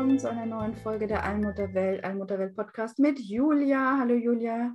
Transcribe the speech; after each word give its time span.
Willkommen 0.00 0.18
zu 0.18 0.30
einer 0.30 0.46
neuen 0.46 0.74
Folge 0.76 1.06
der 1.06 1.24
Allmutterwelt, 1.24 2.02
Allmutterwelt 2.04 2.56
Podcast 2.56 2.98
mit 2.98 3.18
Julia. 3.18 3.98
Hallo 3.98 4.14
Julia. 4.14 4.74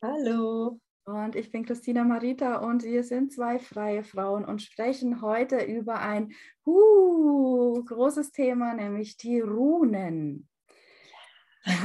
Hallo. 0.00 0.80
Und 1.04 1.36
ich 1.36 1.52
bin 1.52 1.66
Christina 1.66 2.04
Marita 2.04 2.56
und 2.60 2.82
wir 2.82 3.04
sind 3.04 3.34
zwei 3.34 3.58
freie 3.58 4.02
Frauen 4.02 4.46
und 4.46 4.62
sprechen 4.62 5.20
heute 5.20 5.58
über 5.58 6.00
ein 6.00 6.32
uh, 6.64 7.84
großes 7.84 8.32
Thema, 8.32 8.72
nämlich 8.72 9.18
die 9.18 9.40
Runen. 9.40 10.48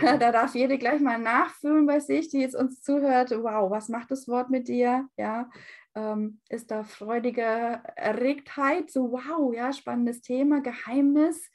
da 0.00 0.32
darf 0.32 0.54
jede 0.54 0.78
gleich 0.78 1.02
mal 1.02 1.18
nachfühlen 1.18 1.84
bei 1.84 2.00
sich, 2.00 2.30
die 2.30 2.40
jetzt 2.40 2.56
uns 2.56 2.80
zuhört. 2.80 3.32
Wow, 3.32 3.70
was 3.70 3.90
macht 3.90 4.10
das 4.10 4.28
Wort 4.28 4.48
mit 4.48 4.68
dir? 4.68 5.06
Ja, 5.18 5.50
ähm, 5.94 6.40
ist 6.48 6.70
da 6.70 6.84
freudige 6.84 7.82
Erregtheit? 7.96 8.90
So, 8.90 9.12
wow, 9.12 9.54
ja, 9.54 9.74
spannendes 9.74 10.22
Thema, 10.22 10.62
Geheimnis 10.62 11.50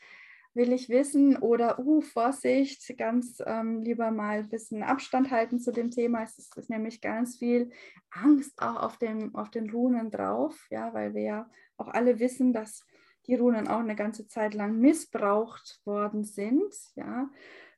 will 0.60 0.74
ich 0.74 0.90
wissen 0.90 1.38
oder, 1.38 1.80
uh, 1.80 2.02
Vorsicht, 2.02 2.98
ganz 2.98 3.42
ähm, 3.46 3.82
lieber 3.82 4.12
mal 4.12 4.40
ein 4.40 4.50
bisschen 4.50 4.84
Abstand 4.84 5.32
halten 5.32 5.58
zu 5.58 5.72
dem 5.72 5.90
Thema. 5.90 6.22
Es 6.22 6.38
ist, 6.38 6.58
ist, 6.58 6.70
nämlich 6.70 7.00
ganz 7.00 7.38
viel 7.38 7.72
Angst 8.12 8.62
auch 8.62 8.76
auf, 8.76 8.98
dem, 8.98 9.34
auf 9.36 9.50
den 9.50 9.70
Runen 9.70 10.12
drauf, 10.12 10.68
ja, 10.70 10.94
weil 10.94 11.14
wir 11.16 11.22
ja 11.22 11.50
auch 11.78 11.88
alle 11.88 12.20
wissen, 12.20 12.52
dass 12.52 12.86
die 13.26 13.36
Runen 13.36 13.70
auch 13.70 13.80
eine 13.80 13.96
ganze 13.96 14.28
Zeit 14.28 14.54
lang 14.54 14.78
missbraucht 14.80 15.80
worden 15.86 16.26
sind, 16.26 16.74
ja, 16.96 17.30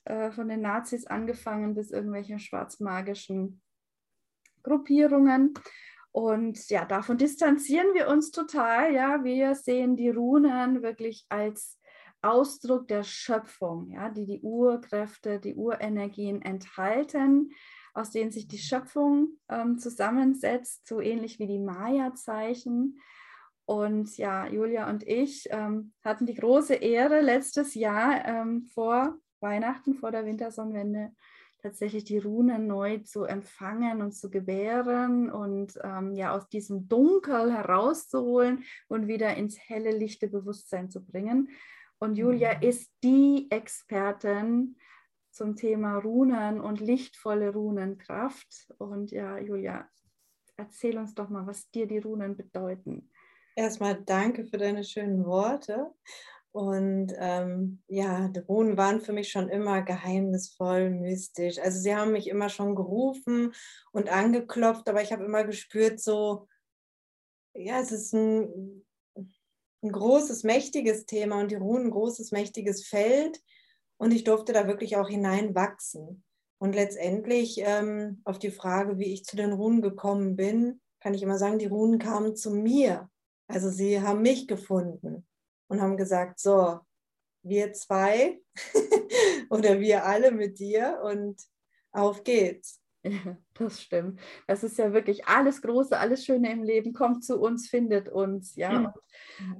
äh, 0.05 0.31
von 0.31 0.49
den 0.49 0.61
Nazis 0.61 1.05
angefangen 1.05 1.75
bis 1.75 1.91
irgendwelche 1.91 2.39
schwarzmagischen 2.39 3.61
Gruppierungen. 4.63 5.53
Und 6.11 6.67
ja, 6.69 6.85
davon 6.85 7.19
distanzieren 7.19 7.93
wir 7.93 8.07
uns 8.07 8.31
total. 8.31 8.91
Ja, 8.91 9.23
wir 9.23 9.53
sehen 9.53 9.95
die 9.95 10.09
Runen 10.09 10.81
wirklich 10.81 11.27
als 11.29 11.77
Ausdruck 12.21 12.87
der 12.87 13.03
Schöpfung, 13.03 13.91
ja, 13.91 14.09
die 14.09 14.25
die 14.25 14.41
Urkräfte, 14.41 15.39
die 15.39 15.55
Urenergien 15.55 16.41
enthalten, 16.41 17.51
aus 17.93 18.11
denen 18.11 18.31
sich 18.31 18.47
die 18.47 18.57
Schöpfung 18.57 19.39
ähm, 19.49 19.77
zusammensetzt, 19.77 20.87
so 20.87 21.01
ähnlich 21.01 21.39
wie 21.39 21.47
die 21.47 21.59
Maya-Zeichen. 21.59 22.99
Und 23.65 24.17
ja, 24.17 24.47
Julia 24.47 24.89
und 24.89 25.07
ich 25.07 25.47
ähm, 25.49 25.93
hatten 26.03 26.25
die 26.25 26.35
große 26.35 26.75
Ehre, 26.75 27.21
letztes 27.21 27.73
Jahr 27.73 28.25
ähm, 28.25 28.63
vor 28.73 29.17
Weihnachten, 29.39 29.95
vor 29.95 30.11
der 30.11 30.25
Wintersonnenwende, 30.25 31.11
tatsächlich 31.61 32.03
die 32.03 32.17
Runen 32.17 32.67
neu 32.67 32.99
zu 32.99 33.23
empfangen 33.23 34.01
und 34.01 34.13
zu 34.13 34.29
gebären 34.29 35.31
und 35.31 35.79
ähm, 35.83 36.13
ja 36.15 36.35
aus 36.35 36.49
diesem 36.49 36.87
Dunkel 36.87 37.53
herauszuholen 37.53 38.63
und 38.87 39.07
wieder 39.07 39.35
ins 39.35 39.57
helle, 39.59 39.91
lichte 39.91 40.27
Bewusstsein 40.27 40.89
zu 40.89 41.03
bringen. 41.03 41.49
Und 42.01 42.15
Julia 42.15 42.55
mhm. 42.55 42.63
ist 42.63 42.91
die 43.03 43.47
Expertin 43.51 44.75
zum 45.29 45.55
Thema 45.55 45.99
Runen 45.99 46.59
und 46.59 46.79
lichtvolle 46.79 47.53
Runenkraft. 47.53 48.73
Und 48.79 49.11
ja, 49.11 49.37
Julia, 49.37 49.87
erzähl 50.57 50.97
uns 50.97 51.13
doch 51.13 51.29
mal, 51.29 51.45
was 51.45 51.69
dir 51.69 51.85
die 51.85 51.99
Runen 51.99 52.35
bedeuten. 52.35 53.11
Erstmal 53.55 54.01
danke 54.01 54.45
für 54.45 54.57
deine 54.57 54.83
schönen 54.83 55.25
Worte. 55.25 55.93
Und 56.51 57.13
ähm, 57.17 57.83
ja, 57.87 58.27
die 58.29 58.39
Runen 58.39 58.77
waren 58.77 58.99
für 58.99 59.13
mich 59.13 59.29
schon 59.29 59.47
immer 59.47 59.83
geheimnisvoll, 59.83 60.89
mystisch. 60.89 61.59
Also 61.59 61.79
sie 61.79 61.95
haben 61.95 62.13
mich 62.13 62.27
immer 62.27 62.49
schon 62.49 62.75
gerufen 62.75 63.53
und 63.91 64.11
angeklopft, 64.11 64.89
aber 64.89 65.03
ich 65.03 65.13
habe 65.13 65.23
immer 65.23 65.43
gespürt, 65.43 66.01
so, 66.01 66.47
ja, 67.53 67.79
es 67.79 67.91
ist 67.91 68.13
ein 68.13 68.83
ein 69.83 69.91
großes, 69.91 70.43
mächtiges 70.43 71.05
Thema 71.05 71.39
und 71.39 71.51
die 71.51 71.55
Runen 71.55 71.85
ein 71.87 71.91
großes, 71.91 72.31
mächtiges 72.31 72.85
Feld. 72.85 73.41
Und 73.97 74.11
ich 74.11 74.23
durfte 74.23 74.53
da 74.53 74.67
wirklich 74.67 74.97
auch 74.97 75.09
hineinwachsen. 75.09 76.23
Und 76.59 76.75
letztendlich 76.75 77.61
ähm, 77.63 78.21
auf 78.23 78.37
die 78.37 78.51
Frage, 78.51 78.99
wie 78.99 79.13
ich 79.13 79.25
zu 79.25 79.35
den 79.35 79.53
Runen 79.53 79.81
gekommen 79.81 80.35
bin, 80.35 80.79
kann 80.99 81.13
ich 81.13 81.23
immer 81.23 81.37
sagen, 81.37 81.57
die 81.57 81.65
Runen 81.65 81.97
kamen 81.97 82.35
zu 82.35 82.51
mir. 82.51 83.09
Also 83.47 83.69
sie 83.69 84.01
haben 84.01 84.21
mich 84.21 84.47
gefunden 84.47 85.25
und 85.67 85.81
haben 85.81 85.97
gesagt, 85.97 86.39
so, 86.39 86.79
wir 87.43 87.73
zwei 87.73 88.41
oder 89.49 89.79
wir 89.79 90.05
alle 90.05 90.31
mit 90.31 90.59
dir 90.59 91.01
und 91.03 91.41
auf 91.91 92.23
geht's. 92.23 92.80
Ja, 93.03 93.11
das 93.55 93.81
stimmt. 93.81 94.19
Das 94.47 94.63
ist 94.63 94.77
ja 94.77 94.93
wirklich 94.93 95.27
alles 95.27 95.61
Große, 95.61 95.97
alles 95.97 96.23
Schöne 96.23 96.51
im 96.51 96.63
Leben 96.63 96.93
kommt 96.93 97.23
zu 97.23 97.39
uns, 97.39 97.67
findet 97.67 98.09
uns. 98.09 98.55
Ja, 98.55 98.79
mhm. 98.79 98.85
und, 98.85 98.95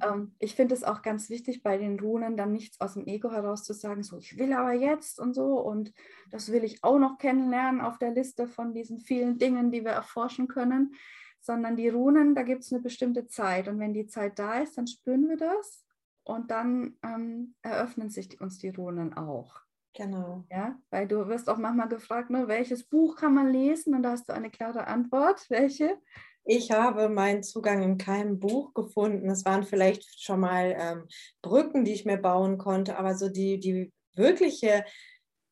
ähm, 0.03 0.35
ich 0.39 0.55
finde 0.55 0.75
es 0.75 0.83
auch 0.83 1.01
ganz 1.01 1.29
wichtig 1.29 1.63
bei 1.63 1.77
den 1.77 1.99
Runen, 1.99 2.37
dann 2.37 2.51
nichts 2.51 2.79
aus 2.79 2.93
dem 2.93 3.07
Ego 3.07 3.31
heraus 3.31 3.63
zu 3.63 3.73
sagen, 3.73 4.03
so 4.03 4.17
ich 4.17 4.37
will 4.37 4.53
aber 4.53 4.73
jetzt 4.73 5.19
und 5.19 5.33
so 5.33 5.59
und 5.59 5.93
das 6.29 6.51
will 6.51 6.63
ich 6.63 6.83
auch 6.83 6.99
noch 6.99 7.17
kennenlernen 7.17 7.81
auf 7.81 7.97
der 7.97 8.11
Liste 8.11 8.47
von 8.47 8.73
diesen 8.73 8.99
vielen 8.99 9.37
Dingen, 9.37 9.71
die 9.71 9.83
wir 9.83 9.91
erforschen 9.91 10.47
können, 10.47 10.93
sondern 11.39 11.75
die 11.75 11.89
Runen, 11.89 12.35
da 12.35 12.43
gibt 12.43 12.61
es 12.63 12.71
eine 12.71 12.81
bestimmte 12.81 13.27
Zeit 13.27 13.67
und 13.67 13.79
wenn 13.79 13.93
die 13.93 14.05
Zeit 14.05 14.37
da 14.37 14.59
ist, 14.59 14.77
dann 14.77 14.85
spüren 14.85 15.27
wir 15.27 15.37
das 15.37 15.83
und 16.23 16.51
dann 16.51 16.97
ähm, 17.03 17.55
eröffnen 17.63 18.11
sich 18.11 18.39
uns 18.39 18.59
die 18.59 18.69
Runen 18.69 19.15
auch. 19.15 19.61
Genau. 19.93 20.45
Ja, 20.49 20.79
weil 20.89 21.07
du 21.07 21.27
wirst 21.27 21.49
auch 21.49 21.57
manchmal 21.57 21.89
gefragt, 21.89 22.29
ne, 22.29 22.47
welches 22.47 22.83
Buch 22.83 23.17
kann 23.17 23.33
man 23.33 23.51
lesen? 23.51 23.93
Und 23.93 24.03
da 24.03 24.11
hast 24.11 24.29
du 24.29 24.33
eine 24.33 24.49
klare 24.49 24.87
Antwort. 24.87 25.45
Welche? 25.49 25.97
Ich 26.43 26.71
habe 26.71 27.09
meinen 27.09 27.43
Zugang 27.43 27.83
in 27.83 27.97
keinem 27.97 28.39
Buch 28.39 28.73
gefunden. 28.73 29.29
Es 29.29 29.45
waren 29.45 29.63
vielleicht 29.63 30.23
schon 30.23 30.39
mal 30.39 30.75
ähm, 30.77 31.07
Brücken, 31.41 31.85
die 31.85 31.93
ich 31.93 32.05
mir 32.05 32.17
bauen 32.17 32.57
konnte, 32.57 32.97
aber 32.97 33.15
so 33.15 33.29
die, 33.29 33.59
die 33.59 33.93
wirkliche 34.15 34.83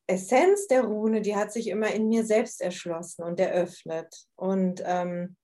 Essenz 0.08 0.68
der 0.68 0.84
Rune, 0.84 1.22
die 1.22 1.36
hat 1.36 1.52
sich 1.54 1.68
immer 1.68 1.92
in 1.94 2.08
mir 2.08 2.26
selbst 2.26 2.62
erschlossen 2.62 3.24
und 3.24 3.40
eröffnet. 3.40 4.26
Und 4.36 4.82
ähm, 4.84 5.36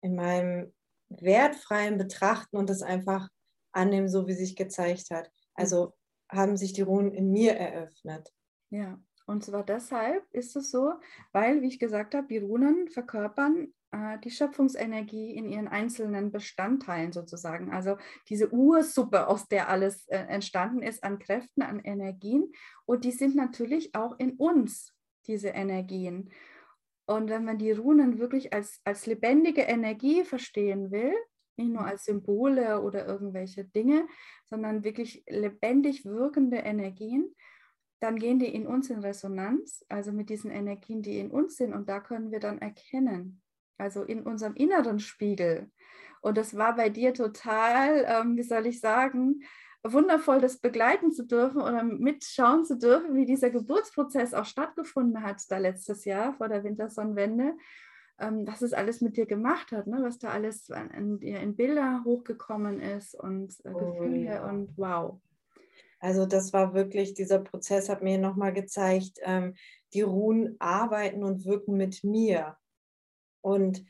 in 0.00 0.16
meinem 0.16 0.72
wertfreien 1.10 1.98
Betrachten 1.98 2.56
und 2.56 2.68
das 2.68 2.82
einfach 2.82 3.28
annehmen, 3.72 4.08
so 4.08 4.26
wie 4.26 4.34
sich 4.34 4.56
gezeigt 4.56 5.10
hat. 5.10 5.30
Also 5.54 5.94
haben 6.30 6.56
sich 6.56 6.72
die 6.72 6.82
Runen 6.82 7.12
in 7.12 7.30
mir 7.30 7.54
eröffnet. 7.54 8.32
Ja, 8.70 9.00
und 9.26 9.44
zwar 9.44 9.64
deshalb 9.64 10.24
ist 10.32 10.56
es 10.56 10.70
so, 10.70 10.94
weil, 11.32 11.62
wie 11.62 11.68
ich 11.68 11.78
gesagt 11.78 12.14
habe, 12.14 12.26
die 12.28 12.38
Runen 12.38 12.88
verkörpern 12.88 13.72
äh, 13.90 14.18
die 14.18 14.30
Schöpfungsenergie 14.30 15.34
in 15.34 15.48
ihren 15.48 15.68
einzelnen 15.68 16.30
Bestandteilen 16.30 17.12
sozusagen. 17.12 17.72
Also 17.72 17.96
diese 18.28 18.52
Ursuppe, 18.52 19.28
aus 19.28 19.48
der 19.48 19.68
alles 19.68 20.06
äh, 20.08 20.18
entstanden 20.18 20.82
ist 20.82 21.02
an 21.04 21.18
Kräften, 21.18 21.62
an 21.62 21.80
Energien. 21.80 22.52
Und 22.84 23.04
die 23.04 23.12
sind 23.12 23.34
natürlich 23.34 23.94
auch 23.94 24.18
in 24.18 24.32
uns, 24.32 24.94
diese 25.26 25.48
Energien. 25.48 26.30
Und 27.06 27.30
wenn 27.30 27.44
man 27.44 27.58
die 27.58 27.72
Runen 27.72 28.18
wirklich 28.18 28.52
als, 28.52 28.80
als 28.84 29.06
lebendige 29.06 29.62
Energie 29.62 30.24
verstehen 30.24 30.90
will, 30.90 31.14
nicht 31.56 31.72
nur 31.72 31.84
als 31.84 32.04
Symbole 32.04 32.82
oder 32.82 33.06
irgendwelche 33.06 33.64
Dinge, 33.64 34.06
sondern 34.44 34.84
wirklich 34.84 35.24
lebendig 35.26 36.04
wirkende 36.04 36.58
Energien, 36.58 37.34
dann 38.00 38.16
gehen 38.16 38.38
die 38.38 38.54
in 38.54 38.66
uns 38.66 38.90
in 38.90 39.00
Resonanz, 39.00 39.84
also 39.88 40.12
mit 40.12 40.30
diesen 40.30 40.50
Energien, 40.50 41.02
die 41.02 41.18
in 41.18 41.30
uns 41.30 41.56
sind. 41.56 41.72
Und 41.72 41.88
da 41.88 42.00
können 42.00 42.30
wir 42.30 42.40
dann 42.40 42.58
erkennen, 42.58 43.42
also 43.76 44.02
in 44.02 44.22
unserem 44.22 44.54
inneren 44.54 45.00
Spiegel. 45.00 45.70
Und 46.20 46.36
das 46.36 46.56
war 46.56 46.76
bei 46.76 46.88
dir 46.88 47.14
total, 47.14 48.04
ähm, 48.08 48.36
wie 48.36 48.42
soll 48.42 48.66
ich 48.66 48.80
sagen, 48.80 49.42
wundervoll, 49.84 50.40
das 50.40 50.58
begleiten 50.58 51.12
zu 51.12 51.24
dürfen 51.24 51.60
oder 51.60 51.82
mitschauen 51.82 52.64
zu 52.64 52.76
dürfen, 52.76 53.14
wie 53.14 53.26
dieser 53.26 53.50
Geburtsprozess 53.50 54.34
auch 54.34 54.44
stattgefunden 54.44 55.22
hat, 55.22 55.42
da 55.50 55.58
letztes 55.58 56.04
Jahr 56.04 56.34
vor 56.34 56.48
der 56.48 56.64
Wintersonnenwende. 56.64 57.56
Ähm, 58.20 58.46
was 58.48 58.62
es 58.62 58.72
alles 58.72 59.00
mit 59.00 59.16
dir 59.16 59.26
gemacht 59.26 59.70
hat, 59.70 59.86
ne? 59.86 59.98
was 60.02 60.18
da 60.18 60.30
alles 60.30 60.68
in, 60.70 61.18
in 61.20 61.54
Bilder 61.54 62.02
hochgekommen 62.04 62.80
ist 62.80 63.14
und 63.14 63.54
äh, 63.64 63.70
oh, 63.72 63.92
Gefühle 63.92 64.24
ja. 64.24 64.48
und 64.48 64.76
wow. 64.76 65.20
Also 66.00 66.26
das 66.26 66.52
war 66.52 66.74
wirklich, 66.74 67.14
dieser 67.14 67.40
Prozess 67.40 67.88
hat 67.88 68.02
mir 68.02 68.18
nochmal 68.18 68.52
gezeigt, 68.52 69.18
ähm, 69.22 69.54
die 69.94 70.02
Runen 70.02 70.56
arbeiten 70.60 71.24
und 71.24 71.44
wirken 71.44 71.76
mit 71.76 72.04
mir. 72.04 72.56
Und 73.40 73.84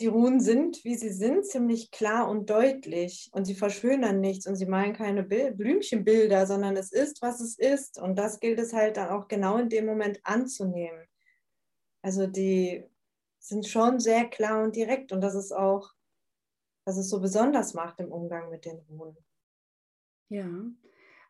die 0.00 0.06
Runen 0.06 0.40
sind, 0.40 0.84
wie 0.84 0.94
sie 0.94 1.10
sind, 1.10 1.44
ziemlich 1.44 1.90
klar 1.90 2.28
und 2.28 2.48
deutlich 2.48 3.30
und 3.32 3.46
sie 3.46 3.56
verschönern 3.56 4.20
nichts 4.20 4.46
und 4.46 4.54
sie 4.54 4.66
malen 4.66 4.92
keine 4.92 5.24
Blümchenbilder, 5.24 6.46
sondern 6.46 6.76
es 6.76 6.92
ist, 6.92 7.20
was 7.20 7.40
es 7.40 7.58
ist 7.58 8.00
und 8.00 8.16
das 8.16 8.38
gilt 8.38 8.60
es 8.60 8.72
halt 8.72 8.96
dann 8.96 9.08
auch 9.08 9.26
genau 9.26 9.58
in 9.58 9.68
dem 9.68 9.86
Moment 9.86 10.20
anzunehmen. 10.22 11.04
Also 12.02 12.28
die 12.28 12.84
sind 13.40 13.66
schon 13.66 13.98
sehr 13.98 14.26
klar 14.26 14.62
und 14.62 14.76
direkt 14.76 15.10
und 15.10 15.20
das 15.20 15.34
ist 15.34 15.52
auch, 15.52 15.92
was 16.84 16.96
es 16.96 17.08
so 17.10 17.20
besonders 17.20 17.74
macht 17.74 17.98
im 17.98 18.12
Umgang 18.12 18.50
mit 18.50 18.64
den 18.64 18.78
Runen. 18.88 19.16
Ja, 20.28 20.46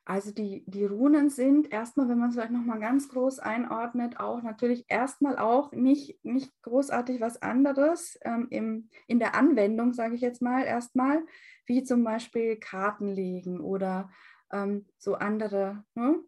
also 0.09 0.33
die, 0.33 0.65
die 0.67 0.87
Runen 0.87 1.29
sind 1.29 1.71
erstmal, 1.71 2.09
wenn 2.09 2.19
man 2.19 2.31
es 2.31 2.35
vielleicht 2.35 2.51
nochmal 2.51 2.81
ganz 2.81 3.11
groß 3.11 3.41
einordnet, 3.41 4.19
auch 4.19 4.43
natürlich 4.43 4.87
erstmal 4.89 5.39
auch 5.39 5.71
nicht, 5.73 6.25
nicht 6.25 6.51
großartig 6.63 7.21
was 7.21 7.43
anderes 7.43 8.19
ähm, 8.23 8.47
im, 8.49 8.89
in 9.07 9.19
der 9.19 9.35
Anwendung, 9.35 9.93
sage 9.93 10.15
ich 10.15 10.23
jetzt 10.23 10.41
mal, 10.41 10.65
erstmal, 10.65 11.23
wie 11.67 11.85
zum 11.85 12.05
Beispiel 12.05 12.57
Karten 12.57 13.09
legen 13.09 13.61
oder 13.61 14.11
ähm, 14.51 14.87
so 14.97 15.17
andere 15.17 15.85
ne? 15.95 16.25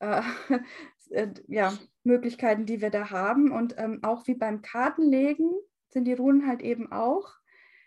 äh, 0.00 0.22
äh, 1.10 1.28
ja, 1.48 1.72
Möglichkeiten, 2.04 2.66
die 2.66 2.82
wir 2.82 2.90
da 2.90 3.10
haben. 3.10 3.50
Und 3.50 3.76
ähm, 3.78 4.00
auch 4.02 4.26
wie 4.26 4.34
beim 4.34 4.60
Kartenlegen 4.60 5.50
sind 5.88 6.04
die 6.04 6.12
Runen 6.12 6.46
halt 6.46 6.60
eben 6.60 6.92
auch 6.92 7.32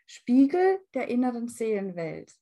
Spiegel 0.07 0.79
der 0.95 1.07
inneren 1.07 1.49
Seelenwelt. 1.49 2.33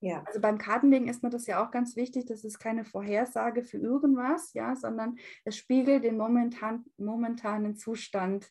Ja. 0.00 0.22
Also 0.26 0.40
beim 0.40 0.58
Kartenlegen 0.58 1.08
ist 1.08 1.22
mir 1.22 1.30
das 1.30 1.46
ja 1.46 1.64
auch 1.64 1.70
ganz 1.70 1.96
wichtig, 1.96 2.26
das 2.26 2.44
ist 2.44 2.58
keine 2.58 2.84
Vorhersage 2.84 3.62
für 3.62 3.78
irgendwas, 3.78 4.52
ja, 4.52 4.76
sondern 4.76 5.16
es 5.44 5.56
spiegelt 5.56 6.04
den 6.04 6.18
momentan, 6.18 6.84
momentanen 6.98 7.76
Zustand 7.76 8.50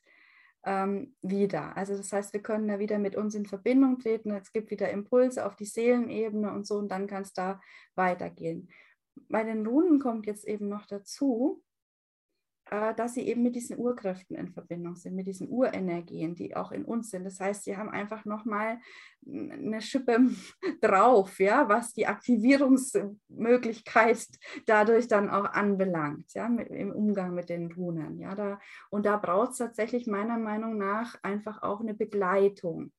ähm, 0.65 1.15
wieder. 1.21 1.77
Also 1.77 1.95
das 1.95 2.11
heißt, 2.11 2.33
wir 2.33 2.41
können 2.41 2.67
da 2.67 2.79
wieder 2.79 2.97
mit 2.97 3.15
uns 3.15 3.35
in 3.35 3.45
Verbindung 3.45 3.99
treten, 3.99 4.31
es 4.31 4.51
gibt 4.51 4.71
wieder 4.71 4.89
Impulse 4.89 5.45
auf 5.45 5.55
die 5.55 5.65
Seelenebene 5.65 6.51
und 6.51 6.65
so 6.65 6.77
und 6.77 6.89
dann 6.89 7.05
kann 7.05 7.21
es 7.21 7.33
da 7.33 7.61
weitergehen. 7.93 8.69
Bei 9.29 9.43
den 9.43 9.65
Runen 9.65 9.99
kommt 9.99 10.25
jetzt 10.25 10.45
eben 10.45 10.67
noch 10.67 10.87
dazu, 10.87 11.63
dass 12.69 13.13
sie 13.13 13.25
eben 13.27 13.43
mit 13.43 13.55
diesen 13.55 13.77
Urkräften 13.77 14.35
in 14.35 14.51
Verbindung 14.51 14.95
sind, 14.95 15.15
mit 15.15 15.27
diesen 15.27 15.47
Urenergien, 15.49 16.33
die 16.33 16.55
auch 16.55 16.71
in 16.71 16.83
uns 16.83 17.11
sind. 17.11 17.23
Das 17.23 17.39
heißt, 17.39 17.63
sie 17.63 17.77
haben 17.77 17.89
einfach 17.89 18.25
nochmal 18.25 18.79
eine 19.27 19.81
Schippe 19.81 20.17
drauf, 20.81 21.39
ja, 21.39 21.69
was 21.69 21.93
die 21.93 22.07
Aktivierungsmöglichkeit 22.07 24.27
dadurch 24.65 25.07
dann 25.07 25.29
auch 25.29 25.45
anbelangt, 25.45 26.33
ja, 26.33 26.49
mit, 26.49 26.69
im 26.69 26.91
Umgang 26.91 27.35
mit 27.35 27.49
den 27.49 27.71
Runen. 27.71 28.17
Ja, 28.17 28.33
da, 28.33 28.59
und 28.89 29.05
da 29.05 29.17
braucht 29.17 29.51
es 29.51 29.57
tatsächlich 29.57 30.07
meiner 30.07 30.39
Meinung 30.39 30.75
nach 30.77 31.19
einfach 31.21 31.61
auch 31.61 31.81
eine 31.81 31.93
Begleitung. 31.93 32.91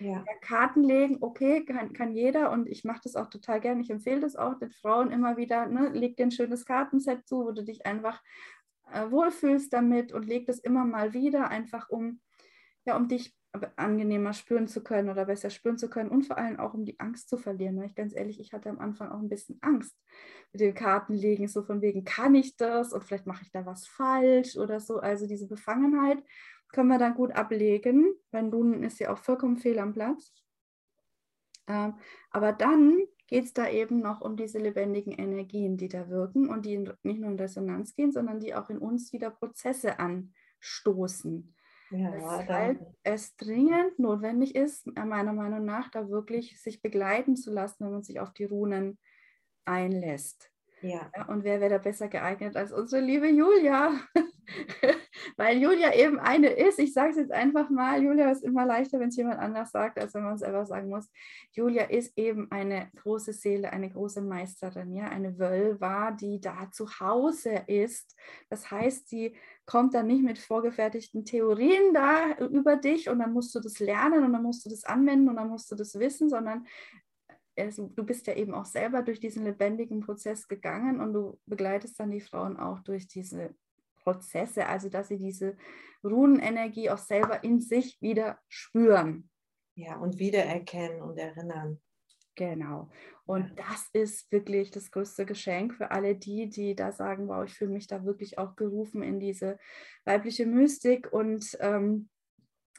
Ja. 0.00 0.24
Karten 0.40 0.82
legen, 0.82 1.18
okay, 1.20 1.62
kann, 1.62 1.92
kann 1.92 2.14
jeder 2.14 2.50
und 2.52 2.68
ich 2.68 2.84
mache 2.84 3.02
das 3.04 3.16
auch 3.16 3.28
total 3.28 3.60
gerne. 3.60 3.82
Ich 3.82 3.90
empfehle 3.90 4.20
das 4.20 4.34
auch 4.34 4.58
den 4.58 4.70
Frauen 4.70 5.10
immer 5.10 5.36
wieder. 5.36 5.66
Ne, 5.66 5.90
leg 5.90 6.16
dir 6.16 6.22
ein 6.22 6.30
schönes 6.30 6.64
Kartenset 6.64 7.28
zu, 7.28 7.44
wo 7.44 7.52
du 7.52 7.62
dich 7.62 7.84
einfach 7.84 8.22
äh, 8.92 9.10
wohlfühlst 9.10 9.72
damit 9.72 10.12
und 10.12 10.26
leg 10.26 10.46
das 10.46 10.58
immer 10.58 10.84
mal 10.84 11.12
wieder, 11.12 11.48
einfach 11.48 11.88
um, 11.90 12.20
ja, 12.84 12.96
um 12.96 13.08
dich 13.08 13.34
angenehmer 13.76 14.32
spüren 14.32 14.68
zu 14.68 14.82
können 14.82 15.08
oder 15.08 15.24
besser 15.24 15.50
spüren 15.50 15.76
zu 15.76 15.90
können 15.90 16.10
und 16.10 16.24
vor 16.24 16.38
allem 16.38 16.60
auch 16.60 16.72
um 16.72 16.84
die 16.84 17.00
Angst 17.00 17.28
zu 17.28 17.36
verlieren. 17.36 17.76
Weil 17.78 17.86
ich 17.86 17.94
ganz 17.94 18.14
ehrlich, 18.14 18.38
ich 18.38 18.52
hatte 18.52 18.70
am 18.70 18.78
Anfang 18.78 19.10
auch 19.10 19.18
ein 19.18 19.28
bisschen 19.28 19.58
Angst 19.60 19.96
mit 20.52 20.60
den 20.60 20.74
Kartenlegen, 20.74 21.48
so 21.48 21.62
von 21.62 21.82
wegen, 21.82 22.04
kann 22.04 22.34
ich 22.34 22.56
das 22.56 22.92
und 22.92 23.02
vielleicht 23.02 23.26
mache 23.26 23.42
ich 23.42 23.50
da 23.50 23.66
was 23.66 23.86
falsch 23.86 24.56
oder 24.56 24.78
so. 24.78 24.98
Also 24.98 25.26
diese 25.26 25.48
Befangenheit 25.48 26.22
können 26.72 26.88
wir 26.88 26.98
dann 26.98 27.14
gut 27.14 27.32
ablegen, 27.32 28.14
weil 28.30 28.44
nun 28.44 28.84
ist 28.84 29.00
ja 29.00 29.12
auch 29.12 29.18
vollkommen 29.18 29.56
fehl 29.56 29.78
am 29.80 29.92
Platz. 29.92 30.32
Ähm, 31.66 31.94
aber 32.30 32.52
dann 32.52 32.98
geht 33.30 33.44
es 33.44 33.52
da 33.52 33.68
eben 33.68 34.00
noch 34.00 34.20
um 34.20 34.36
diese 34.36 34.58
lebendigen 34.58 35.12
Energien, 35.12 35.76
die 35.76 35.88
da 35.88 36.08
wirken 36.08 36.48
und 36.48 36.66
die 36.66 36.78
nicht 36.78 37.20
nur 37.20 37.30
in 37.30 37.38
Resonanz 37.38 37.94
gehen, 37.94 38.12
sondern 38.12 38.40
die 38.40 38.54
auch 38.54 38.68
in 38.70 38.78
uns 38.78 39.12
wieder 39.12 39.30
Prozesse 39.30 39.98
anstoßen. 40.00 41.54
Ja, 41.92 42.12
Weshalb 42.12 42.80
es 43.02 43.36
dringend 43.36 43.98
notwendig 43.98 44.54
ist, 44.54 44.86
meiner 44.86 45.32
Meinung 45.32 45.64
nach, 45.64 45.90
da 45.90 46.08
wirklich 46.08 46.60
sich 46.60 46.82
begleiten 46.82 47.36
zu 47.36 47.52
lassen, 47.52 47.84
wenn 47.84 47.92
man 47.92 48.02
sich 48.02 48.20
auf 48.20 48.32
die 48.32 48.44
Runen 48.44 48.98
einlässt. 49.64 50.49
Ja. 50.82 51.10
ja 51.14 51.26
und 51.28 51.44
wer 51.44 51.60
wäre 51.60 51.70
da 51.70 51.78
besser 51.78 52.08
geeignet 52.08 52.56
als 52.56 52.72
unsere 52.72 53.02
liebe 53.02 53.28
Julia? 53.28 53.92
Weil 55.36 55.58
Julia 55.58 55.94
eben 55.94 56.18
eine 56.18 56.48
ist. 56.48 56.78
Ich 56.78 56.92
sage 56.92 57.10
es 57.10 57.16
jetzt 57.16 57.32
einfach 57.32 57.70
mal. 57.70 58.02
Julia 58.02 58.30
ist 58.30 58.42
immer 58.42 58.66
leichter, 58.66 58.98
wenn 58.98 59.08
es 59.08 59.16
jemand 59.16 59.38
anders 59.38 59.70
sagt, 59.70 59.98
als 59.98 60.14
wenn 60.14 60.24
man 60.24 60.34
es 60.34 60.40
selber 60.40 60.64
sagen 60.64 60.88
muss. 60.88 61.08
Julia 61.52 61.84
ist 61.84 62.16
eben 62.16 62.50
eine 62.50 62.90
große 63.02 63.32
Seele, 63.32 63.72
eine 63.72 63.90
große 63.90 64.22
Meisterin, 64.22 64.92
ja, 64.94 65.08
eine 65.08 65.38
Wölva, 65.38 66.10
die 66.12 66.40
da 66.40 66.70
zu 66.72 66.88
Hause 67.00 67.62
ist. 67.66 68.16
Das 68.48 68.70
heißt, 68.70 69.08
sie 69.08 69.36
kommt 69.66 69.94
dann 69.94 70.08
nicht 70.08 70.24
mit 70.24 70.38
vorgefertigten 70.38 71.24
Theorien 71.24 71.94
da 71.94 72.36
über 72.38 72.76
dich 72.76 73.08
und 73.08 73.20
dann 73.20 73.32
musst 73.32 73.54
du 73.54 73.60
das 73.60 73.78
lernen 73.78 74.24
und 74.24 74.32
dann 74.32 74.42
musst 74.42 74.64
du 74.64 74.70
das 74.70 74.84
anwenden 74.84 75.28
und 75.28 75.36
dann 75.36 75.48
musst 75.48 75.70
du 75.70 75.76
das 75.76 75.96
wissen, 75.98 76.28
sondern 76.28 76.66
also 77.60 77.88
du 77.88 78.04
bist 78.04 78.26
ja 78.26 78.34
eben 78.34 78.54
auch 78.54 78.64
selber 78.64 79.02
durch 79.02 79.20
diesen 79.20 79.44
lebendigen 79.44 80.00
Prozess 80.00 80.48
gegangen 80.48 81.00
und 81.00 81.12
du 81.12 81.38
begleitest 81.46 81.98
dann 81.98 82.10
die 82.10 82.20
Frauen 82.20 82.56
auch 82.56 82.80
durch 82.80 83.06
diese 83.08 83.54
Prozesse, 84.02 84.66
also 84.66 84.88
dass 84.88 85.08
sie 85.08 85.18
diese 85.18 85.56
Runenenergie 86.02 86.90
auch 86.90 86.98
selber 86.98 87.44
in 87.44 87.60
sich 87.60 88.00
wieder 88.00 88.38
spüren. 88.48 89.28
Ja, 89.74 89.96
und 89.96 90.18
wiedererkennen 90.18 91.02
und 91.02 91.18
erinnern. 91.18 91.80
Genau. 92.34 92.90
Und 93.26 93.48
ja. 93.50 93.66
das 93.68 93.88
ist 93.92 94.32
wirklich 94.32 94.70
das 94.70 94.90
größte 94.90 95.26
Geschenk 95.26 95.74
für 95.74 95.90
alle 95.90 96.16
die, 96.16 96.48
die 96.48 96.74
da 96.74 96.92
sagen, 96.92 97.28
wow, 97.28 97.44
ich 97.44 97.54
fühle 97.54 97.72
mich 97.72 97.86
da 97.86 98.04
wirklich 98.04 98.38
auch 98.38 98.56
gerufen 98.56 99.02
in 99.02 99.20
diese 99.20 99.58
weibliche 100.04 100.46
Mystik 100.46 101.12
und 101.12 101.56
ähm, 101.60 102.08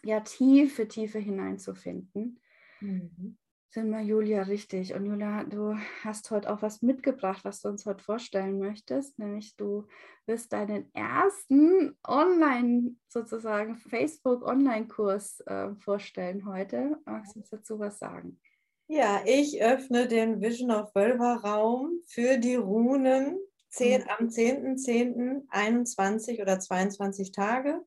ja, 0.04 0.20
tiefe, 0.22 0.88
tiefe 0.88 1.20
hineinzufinden. 1.20 2.40
Mhm 2.80 3.38
sind 3.72 3.90
wir 3.90 4.02
Julia 4.02 4.44
richtig. 4.44 4.94
Und 4.94 5.06
Julia, 5.06 5.46
du 5.46 5.76
hast 6.04 6.30
heute 6.30 6.52
auch 6.52 6.62
was 6.62 6.82
mitgebracht, 6.82 7.46
was 7.46 7.62
du 7.62 7.70
uns 7.70 7.86
heute 7.86 8.04
vorstellen 8.04 8.60
möchtest, 8.60 9.18
nämlich 9.18 9.56
du 9.56 9.88
wirst 10.26 10.52
deinen 10.52 10.94
ersten 10.94 11.98
Online, 12.06 12.96
sozusagen 13.08 13.78
Facebook-Online-Kurs 13.78 15.40
äh, 15.46 15.74
vorstellen 15.76 16.46
heute. 16.46 16.98
Magst 17.06 17.36
du 17.36 17.40
uns 17.40 17.50
dazu 17.50 17.80
was 17.80 17.98
sagen? 17.98 18.40
Ja, 18.88 19.22
ich 19.26 19.64
öffne 19.64 20.08
den 20.08 20.42
Vision 20.42 20.72
of 20.72 20.92
Völver 20.92 21.36
Raum 21.42 22.02
für 22.08 22.38
die 22.38 22.56
Runen 22.56 23.38
10, 23.70 24.02
mhm. 24.02 24.08
am 24.10 24.28
10.10. 24.28 24.86
.10. 24.86 25.42
21 25.50 26.42
oder 26.42 26.60
22 26.60 27.32
Tage 27.32 27.82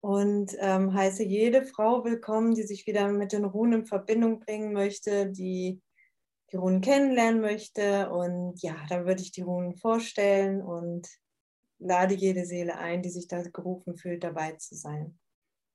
und 0.00 0.56
ähm, 0.58 0.94
heiße 0.94 1.22
jede 1.22 1.62
Frau 1.62 2.04
willkommen, 2.04 2.54
die 2.54 2.62
sich 2.62 2.86
wieder 2.86 3.08
mit 3.08 3.32
den 3.32 3.44
Runen 3.44 3.80
in 3.80 3.86
Verbindung 3.86 4.40
bringen 4.40 4.72
möchte, 4.72 5.30
die 5.30 5.82
die 6.52 6.56
Runen 6.56 6.80
kennenlernen 6.80 7.40
möchte. 7.40 8.10
Und 8.10 8.60
ja, 8.62 8.76
dann 8.88 9.06
würde 9.06 9.22
ich 9.22 9.32
die 9.32 9.42
Runen 9.42 9.76
vorstellen 9.76 10.62
und 10.62 11.08
lade 11.78 12.14
jede 12.14 12.44
Seele 12.44 12.78
ein, 12.78 13.02
die 13.02 13.10
sich 13.10 13.28
da 13.28 13.42
gerufen 13.42 13.96
fühlt, 13.96 14.24
dabei 14.24 14.52
zu 14.52 14.74
sein. 14.74 15.18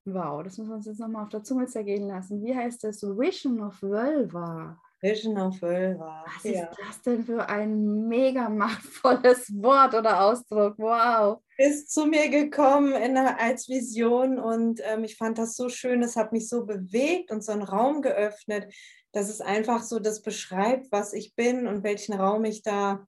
Wow, 0.06 0.44
das 0.44 0.58
müssen 0.58 0.70
wir 0.70 0.76
uns 0.76 0.86
jetzt 0.86 1.00
nochmal 1.00 1.24
auf 1.24 1.30
der 1.30 1.44
Zunge 1.44 1.66
zergehen 1.66 2.08
lassen. 2.08 2.44
Wie 2.44 2.56
heißt 2.56 2.84
das? 2.84 3.02
Vision 3.02 3.60
of 3.62 3.76
Völva. 3.76 4.80
Vision 5.02 5.38
of 5.38 5.58
Völva. 5.58 6.24
Was 6.28 6.44
ja. 6.44 6.66
ist 6.66 6.80
das 6.80 7.02
denn 7.02 7.24
für 7.24 7.48
ein 7.50 8.08
mega 8.08 8.50
machtvolles 8.50 9.52
Wort 9.62 9.96
oder 9.96 10.22
Ausdruck? 10.26 10.76
Wow. 10.78 11.42
Ist 11.58 11.92
zu 11.92 12.06
mir 12.06 12.30
gekommen 12.30 12.94
in, 12.94 13.18
als 13.18 13.70
Vision 13.70 14.40
und 14.40 14.82
ähm, 14.84 15.04
ich 15.04 15.16
fand 15.16 15.38
das 15.38 15.56
so 15.56 15.70
schön. 15.70 16.04
Es 16.04 16.16
hat 16.16 16.34
mich 16.34 16.50
so 16.50 16.66
bewegt 16.66 17.32
und 17.32 17.44
so 17.44 17.54
einen 17.54 17.62
Raum 17.62 18.02
geöffnet, 18.02 18.74
dass 19.14 19.30
es 19.30 19.40
einfach 19.40 19.84
so 19.84 20.00
das 20.00 20.22
beschreibt, 20.22 20.92
was 20.92 21.14
ich 21.14 21.36
bin 21.36 21.68
und 21.68 21.84
welchen 21.84 22.14
Raum 22.14 22.44
ich 22.44 22.62
da 22.62 23.08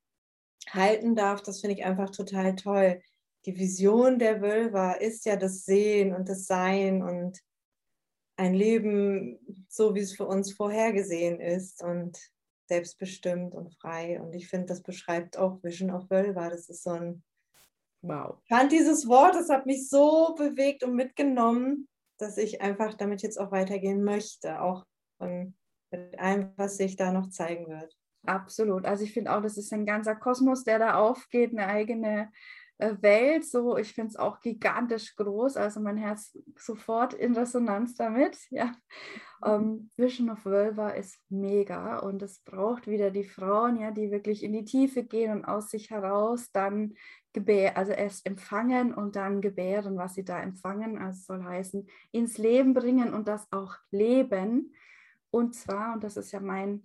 halten 0.70 1.16
darf. 1.16 1.42
Das 1.42 1.60
finde 1.60 1.76
ich 1.76 1.86
einfach 1.86 2.10
total 2.10 2.56
toll. 2.56 3.02
Die 3.46 3.58
Vision 3.58 4.20
der 4.20 4.42
Wölver 4.42 5.02
ist 5.02 5.26
ja 5.26 5.36
das 5.36 5.66
Sehen 5.66 6.14
und 6.14 6.30
das 6.30 6.46
Sein 6.46 7.02
und 7.02 7.40
ein 8.38 8.54
Leben, 8.54 9.40
so 9.68 9.96
wie 9.96 10.02
es 10.02 10.16
für 10.16 10.26
uns 10.26 10.54
vorhergesehen 10.54 11.42
ist 11.42 11.84
und 11.84 12.18
selbstbestimmt 12.68 13.56
und 13.56 13.74
frei. 13.76 14.22
Und 14.22 14.36
ich 14.36 14.48
finde, 14.48 14.68
das 14.68 14.82
beschreibt 14.84 15.38
auch 15.38 15.64
Vision 15.64 15.92
of 15.92 16.08
Völva. 16.08 16.50
Das 16.50 16.70
ist 16.70 16.84
so 16.84 16.92
ein. 16.92 17.24
Wow. 18.08 18.38
Ich 18.44 18.50
fand 18.50 18.72
dieses 18.72 19.08
Wort, 19.08 19.36
das 19.36 19.50
hat 19.50 19.66
mich 19.66 19.90
so 19.90 20.36
bewegt 20.38 20.84
und 20.84 20.96
mitgenommen, 20.96 21.88
dass 22.18 22.38
ich 22.38 22.62
einfach 22.62 22.94
damit 22.94 23.22
jetzt 23.22 23.40
auch 23.40 23.52
weitergehen 23.52 24.04
möchte, 24.04 24.62
auch 24.62 24.86
mit 25.20 26.20
allem, 26.20 26.52
was 26.56 26.78
sich 26.78 26.96
da 26.96 27.12
noch 27.12 27.30
zeigen 27.30 27.68
wird. 27.68 27.96
Absolut. 28.26 28.86
Also 28.86 29.04
ich 29.04 29.14
finde 29.14 29.34
auch, 29.34 29.42
das 29.42 29.58
ist 29.58 29.72
ein 29.72 29.86
ganzer 29.86 30.16
Kosmos, 30.16 30.64
der 30.64 30.80
da 30.80 30.96
aufgeht, 30.96 31.52
eine 31.52 31.68
eigene 31.68 32.32
Welt. 32.80 33.46
So, 33.46 33.78
ich 33.78 33.94
finde 33.94 34.10
es 34.10 34.16
auch 34.18 34.40
gigantisch 34.40 35.16
groß. 35.16 35.58
Also 35.58 35.80
mein 35.80 35.98
Herz 35.98 36.38
sofort 36.58 37.14
in 37.14 37.36
Resonanz 37.36 37.96
damit. 37.96 38.38
Ja. 38.50 38.74
Ähm, 39.46 39.92
Vision 39.98 40.32
of 40.32 40.44
Vulva 40.44 40.90
ist 40.90 41.20
mega 41.30 42.00
und 42.00 42.24
es 42.24 42.40
braucht 42.40 42.88
wieder 42.88 43.12
die 43.12 43.24
Frauen, 43.24 43.80
ja, 43.80 43.92
die 43.92 44.10
wirklich 44.10 44.42
in 44.42 44.52
die 44.52 44.66
Tiefe 44.66 45.04
gehen 45.04 45.32
und 45.32 45.46
aus 45.46 45.70
sich 45.70 45.92
heraus 45.92 46.52
dann 46.52 46.96
gebären, 47.34 47.76
also 47.76 47.92
erst 47.92 48.26
empfangen 48.26 48.96
und 48.96 49.16
dann 49.16 49.42
gebären, 49.42 49.96
was 49.96 50.16
sie 50.16 50.26
da 50.26 50.42
empfangen. 50.42 50.98
Also 50.98 51.22
soll 51.22 51.44
heißen, 51.44 51.88
ins 52.12 52.40
Leben 52.40 52.74
bringen 52.74 53.14
und 53.14 53.28
das 53.28 53.48
auch 53.52 53.76
leben. 53.92 54.74
Und 55.30 55.54
zwar, 55.54 55.94
und 55.94 56.04
das 56.04 56.18
ist 56.18 56.32
ja 56.32 56.40
mein 56.40 56.84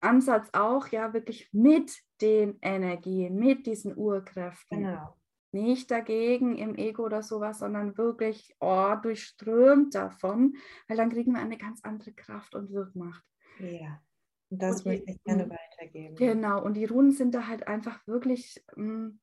Ansatz 0.00 0.48
auch, 0.52 0.88
ja, 0.88 1.12
wirklich 1.12 1.48
mit 1.52 1.98
den 2.20 2.58
Energien, 2.62 3.36
mit 3.36 3.66
diesen 3.66 3.96
Urkräften. 3.96 4.82
Genau. 4.82 5.16
Nicht 5.52 5.90
dagegen 5.90 6.56
im 6.56 6.74
Ego 6.74 7.04
oder 7.04 7.22
sowas, 7.22 7.60
sondern 7.60 7.96
wirklich 7.96 8.54
oh, 8.60 8.94
durchströmt 9.00 9.94
davon, 9.94 10.56
weil 10.86 10.96
dann 10.96 11.10
kriegen 11.10 11.32
wir 11.32 11.40
eine 11.40 11.56
ganz 11.56 11.82
andere 11.82 12.12
Kraft 12.12 12.54
und 12.54 12.70
Wirkmacht. 12.72 13.24
Ja, 13.58 14.02
und 14.50 14.62
das 14.62 14.82
und 14.82 14.86
möchte 14.86 15.12
ich 15.12 15.24
gerne 15.24 15.48
weitergeben. 15.48 16.16
Genau, 16.16 16.62
und 16.62 16.74
die 16.74 16.84
Runen 16.84 17.12
sind 17.12 17.34
da 17.34 17.46
halt 17.46 17.66
einfach 17.68 18.06
wirklich, 18.06 18.62
hm, 18.74 19.18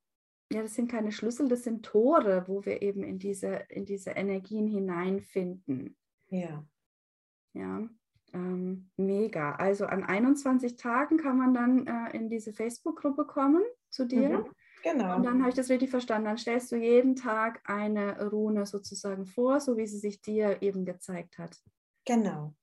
ja, 0.51 0.61
das 0.61 0.73
sind 0.73 0.89
keine 0.89 1.11
Schlüssel, 1.11 1.47
das 1.47 1.63
sind 1.63 1.85
Tore, 1.85 2.45
wo 2.47 2.65
wir 2.65 2.81
eben 2.81 3.03
in 3.03 3.19
diese, 3.19 3.65
in 3.69 3.85
diese 3.85 4.11
Energien 4.11 4.67
hineinfinden. 4.67 5.95
Ja. 6.29 6.65
Ja. 7.53 7.87
Ähm, 8.33 8.89
mega. 8.97 9.55
Also 9.55 9.85
an 9.85 10.03
21 10.03 10.75
Tagen 10.75 11.17
kann 11.17 11.37
man 11.37 11.53
dann 11.53 11.87
äh, 11.87 12.15
in 12.17 12.29
diese 12.29 12.51
Facebook-Gruppe 12.51 13.25
kommen 13.25 13.63
zu 13.89 14.05
dir. 14.05 14.39
Mhm, 14.39 14.45
genau. 14.81 15.15
Und 15.15 15.23
dann 15.23 15.39
habe 15.41 15.49
ich 15.49 15.55
das 15.55 15.69
richtig 15.69 15.91
verstanden. 15.91 16.25
Dann 16.25 16.37
stellst 16.37 16.71
du 16.71 16.75
jeden 16.75 17.15
Tag 17.15 17.61
eine 17.65 18.29
Rune 18.29 18.65
sozusagen 18.65 19.25
vor, 19.25 19.59
so 19.59 19.77
wie 19.77 19.85
sie 19.85 19.99
sich 19.99 20.21
dir 20.21 20.61
eben 20.61 20.83
gezeigt 20.85 21.37
hat. 21.37 21.61
Genau. 22.05 22.55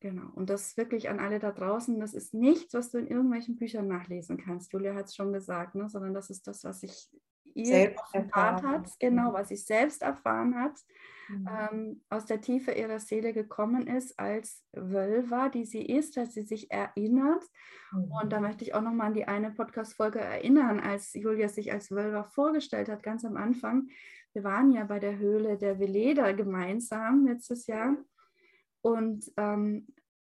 Genau. 0.00 0.30
Und 0.34 0.48
das 0.48 0.78
wirklich 0.78 1.10
an 1.10 1.20
alle 1.20 1.38
da 1.38 1.52
draußen, 1.52 2.00
das 2.00 2.14
ist 2.14 2.32
nichts, 2.32 2.72
was 2.72 2.90
du 2.90 2.98
in 2.98 3.06
irgendwelchen 3.06 3.56
Büchern 3.56 3.86
nachlesen 3.86 4.38
kannst. 4.38 4.72
Julia 4.72 4.94
hat 4.94 5.06
es 5.06 5.14
schon 5.14 5.32
gesagt, 5.32 5.74
ne? 5.74 5.90
sondern 5.90 6.14
das 6.14 6.30
ist 6.30 6.46
das, 6.46 6.64
was 6.64 6.82
ich 6.82 7.10
ihr 7.54 7.94
offenbart 7.96 8.62
hat, 8.62 8.90
genau, 8.98 9.32
was 9.32 9.48
sie 9.48 9.56
selbst 9.56 10.02
erfahren 10.02 10.54
hat, 10.54 10.78
mhm. 11.28 11.48
ähm, 11.48 12.02
aus 12.08 12.26
der 12.26 12.40
Tiefe 12.40 12.72
ihrer 12.72 13.00
Seele 13.00 13.32
gekommen 13.32 13.86
ist 13.86 14.18
als 14.18 14.64
Wölver, 14.72 15.48
die 15.48 15.64
sie 15.64 15.82
ist, 15.82 16.16
dass 16.16 16.34
sie 16.34 16.42
sich 16.42 16.70
erinnert. 16.70 17.44
Mhm. 17.92 18.12
Und 18.22 18.32
da 18.32 18.38
mhm. 18.38 18.46
möchte 18.46 18.64
ich 18.64 18.74
auch 18.74 18.82
nochmal 18.82 19.08
an 19.08 19.14
die 19.14 19.28
eine 19.28 19.50
Podcast-Folge 19.50 20.20
erinnern, 20.20 20.80
als 20.80 21.14
Julia 21.14 21.48
sich 21.48 21.72
als 21.72 21.90
Wölver 21.90 22.24
vorgestellt 22.24 22.88
hat, 22.88 23.02
ganz 23.02 23.24
am 23.24 23.36
Anfang. 23.36 23.88
Wir 24.32 24.44
waren 24.44 24.70
ja 24.70 24.84
bei 24.84 24.98
der 24.98 25.18
Höhle 25.18 25.58
der 25.58 25.78
Veleda 25.78 26.32
gemeinsam 26.32 27.26
letztes 27.26 27.66
Jahr. 27.66 27.96
Und 28.82 29.30
ähm, 29.36 29.88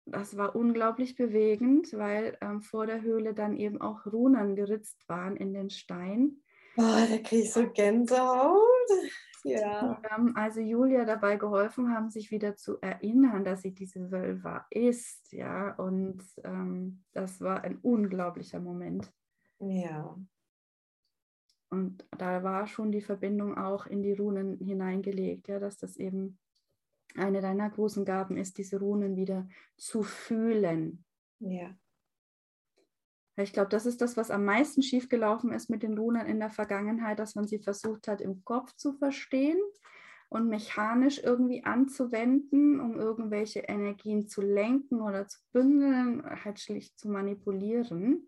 das 0.06 0.36
war 0.36 0.54
unglaublich 0.54 1.16
bewegend, 1.16 1.92
weil 1.92 2.38
ähm, 2.40 2.62
vor 2.62 2.86
der 2.86 3.02
Höhle 3.02 3.34
dann 3.34 3.56
eben 3.56 3.80
auch 3.80 4.06
Runen 4.06 4.54
geritzt 4.54 5.08
waren 5.08 5.36
in 5.36 5.52
den 5.52 5.68
Stein. 5.68 6.42
Oh, 6.78 7.06
da 7.08 7.18
kriege 7.18 7.42
ich 7.42 7.52
so 7.52 7.70
Gänsehaut. 7.70 8.60
Ja. 9.44 10.00
Also 10.34 10.60
Julia 10.60 11.04
dabei 11.04 11.36
geholfen 11.36 11.94
haben, 11.94 12.10
sich 12.10 12.30
wieder 12.30 12.56
zu 12.56 12.80
erinnern, 12.80 13.44
dass 13.44 13.62
sie 13.62 13.72
diese 13.72 14.10
Wölver 14.10 14.66
ist. 14.70 15.32
Ja, 15.32 15.74
und 15.76 16.22
ähm, 16.44 17.04
das 17.12 17.40
war 17.40 17.62
ein 17.62 17.78
unglaublicher 17.78 18.58
Moment. 18.58 19.12
Ja. 19.60 20.18
Und 21.70 22.06
da 22.10 22.42
war 22.42 22.66
schon 22.66 22.92
die 22.92 23.00
Verbindung 23.00 23.56
auch 23.56 23.86
in 23.86 24.02
die 24.02 24.12
Runen 24.12 24.58
hineingelegt, 24.58 25.48
ja, 25.48 25.58
dass 25.58 25.78
das 25.78 25.96
eben 25.96 26.38
eine 27.14 27.40
deiner 27.40 27.70
großen 27.70 28.04
Gaben 28.04 28.36
ist, 28.36 28.58
diese 28.58 28.78
Runen 28.78 29.16
wieder 29.16 29.48
zu 29.76 30.02
fühlen. 30.02 31.04
Ja. 31.38 31.76
Ich 33.38 33.52
glaube, 33.52 33.68
das 33.68 33.84
ist 33.84 34.00
das, 34.00 34.16
was 34.16 34.30
am 34.30 34.44
meisten 34.44 34.82
schiefgelaufen 34.82 35.52
ist 35.52 35.68
mit 35.68 35.82
den 35.82 35.98
Runen 35.98 36.26
in 36.26 36.40
der 36.40 36.50
Vergangenheit, 36.50 37.18
dass 37.18 37.34
man 37.34 37.46
sie 37.46 37.58
versucht 37.58 38.08
hat, 38.08 38.22
im 38.22 38.42
Kopf 38.44 38.74
zu 38.76 38.94
verstehen 38.94 39.58
und 40.30 40.48
mechanisch 40.48 41.20
irgendwie 41.22 41.62
anzuwenden, 41.64 42.80
um 42.80 42.98
irgendwelche 42.98 43.60
Energien 43.60 44.26
zu 44.26 44.40
lenken 44.40 45.02
oder 45.02 45.28
zu 45.28 45.38
bündeln, 45.52 46.24
halt 46.44 46.60
schlicht 46.60 46.98
zu 46.98 47.10
manipulieren. 47.10 48.26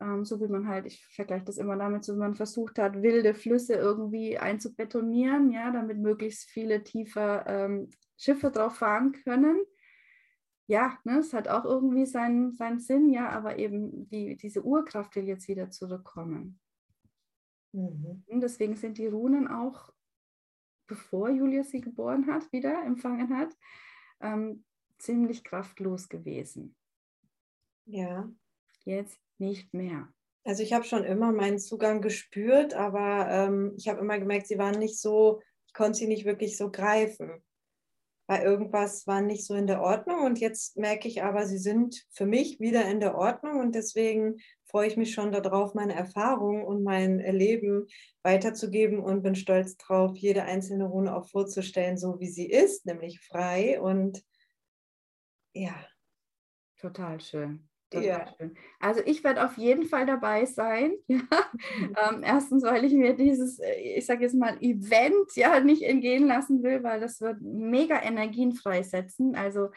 Ähm, 0.00 0.24
so 0.24 0.40
wie 0.40 0.48
man 0.48 0.66
halt, 0.66 0.86
ich 0.86 1.04
vergleiche 1.06 1.44
das 1.44 1.58
immer 1.58 1.76
damit, 1.76 2.04
so 2.04 2.14
wie 2.14 2.20
man 2.20 2.34
versucht 2.34 2.78
hat, 2.80 3.00
wilde 3.00 3.32
Flüsse 3.34 3.74
irgendwie 3.74 4.38
einzubetonieren, 4.38 5.52
ja, 5.52 5.70
damit 5.70 5.98
möglichst 5.98 6.50
viele 6.50 6.82
tiefer 6.82 7.46
ähm, 7.46 7.90
Schiffe 8.16 8.50
drauf 8.50 8.76
fahren 8.76 9.12
können 9.12 9.60
ja, 10.68 10.98
ne, 11.04 11.20
es 11.20 11.32
hat 11.32 11.48
auch 11.48 11.64
irgendwie 11.64 12.04
seinen, 12.04 12.52
seinen 12.52 12.78
Sinn, 12.78 13.08
ja, 13.08 13.30
aber 13.30 13.58
eben 13.58 14.06
die, 14.10 14.36
diese 14.36 14.62
Urkraft 14.62 15.16
will 15.16 15.24
jetzt 15.24 15.48
wieder 15.48 15.70
zurückkommen. 15.70 16.60
Mhm. 17.72 18.22
Und 18.26 18.40
deswegen 18.40 18.76
sind 18.76 18.98
die 18.98 19.06
Runen 19.06 19.48
auch, 19.48 19.90
bevor 20.86 21.30
Julius 21.30 21.70
sie 21.70 21.80
geboren 21.80 22.26
hat, 22.26 22.52
wieder 22.52 22.84
empfangen 22.84 23.34
hat, 23.34 23.56
ähm, 24.20 24.64
ziemlich 24.98 25.42
kraftlos 25.42 26.10
gewesen. 26.10 26.76
Ja. 27.86 28.30
Jetzt 28.84 29.18
nicht 29.38 29.72
mehr. 29.72 30.12
Also 30.44 30.62
ich 30.62 30.74
habe 30.74 30.84
schon 30.84 31.04
immer 31.04 31.32
meinen 31.32 31.58
Zugang 31.58 32.02
gespürt, 32.02 32.74
aber 32.74 33.26
ähm, 33.30 33.74
ich 33.78 33.88
habe 33.88 34.00
immer 34.00 34.18
gemerkt, 34.18 34.46
sie 34.46 34.58
waren 34.58 34.78
nicht 34.78 35.00
so, 35.00 35.40
ich 35.66 35.72
konnte 35.72 35.98
sie 35.98 36.08
nicht 36.08 36.26
wirklich 36.26 36.58
so 36.58 36.70
greifen 36.70 37.42
weil 38.28 38.42
irgendwas 38.42 39.06
war 39.06 39.22
nicht 39.22 39.46
so 39.46 39.54
in 39.54 39.66
der 39.66 39.80
Ordnung 39.80 40.20
und 40.20 40.38
jetzt 40.38 40.76
merke 40.76 41.08
ich 41.08 41.22
aber, 41.22 41.46
sie 41.46 41.58
sind 41.58 42.06
für 42.10 42.26
mich 42.26 42.60
wieder 42.60 42.84
in 42.88 43.00
der 43.00 43.16
Ordnung 43.16 43.58
und 43.58 43.74
deswegen 43.74 44.36
freue 44.66 44.86
ich 44.86 44.98
mich 44.98 45.14
schon 45.14 45.32
darauf, 45.32 45.74
meine 45.74 45.94
Erfahrungen 45.94 46.62
und 46.62 46.84
mein 46.84 47.20
Erleben 47.20 47.86
weiterzugeben 48.22 49.00
und 49.00 49.22
bin 49.22 49.34
stolz 49.34 49.78
darauf, 49.78 50.14
jede 50.16 50.42
einzelne 50.42 50.84
Rune 50.84 51.16
auch 51.16 51.26
vorzustellen, 51.26 51.96
so 51.96 52.20
wie 52.20 52.28
sie 52.28 52.46
ist, 52.46 52.84
nämlich 52.84 53.18
frei 53.20 53.80
und 53.80 54.22
ja. 55.54 55.74
Total 56.76 57.18
schön. 57.20 57.68
Ja. 57.94 58.26
Also 58.80 59.00
ich 59.06 59.24
werde 59.24 59.44
auf 59.44 59.56
jeden 59.56 59.84
Fall 59.84 60.06
dabei 60.06 60.44
sein. 60.44 60.92
Ja. 61.08 61.18
Mhm. 61.78 61.96
Ähm, 62.10 62.22
erstens, 62.22 62.62
weil 62.62 62.84
ich 62.84 62.92
mir 62.92 63.14
dieses, 63.14 63.58
äh, 63.58 63.96
ich 63.96 64.06
sage 64.06 64.22
jetzt 64.22 64.34
mal, 64.34 64.56
Event 64.60 65.34
ja 65.34 65.60
nicht 65.60 65.82
entgehen 65.82 66.26
lassen 66.26 66.62
will, 66.62 66.82
weil 66.82 67.00
das 67.00 67.20
wird 67.20 67.40
mega 67.40 68.00
Energien 68.02 68.52
freisetzen. 68.52 69.34
Also 69.34 69.68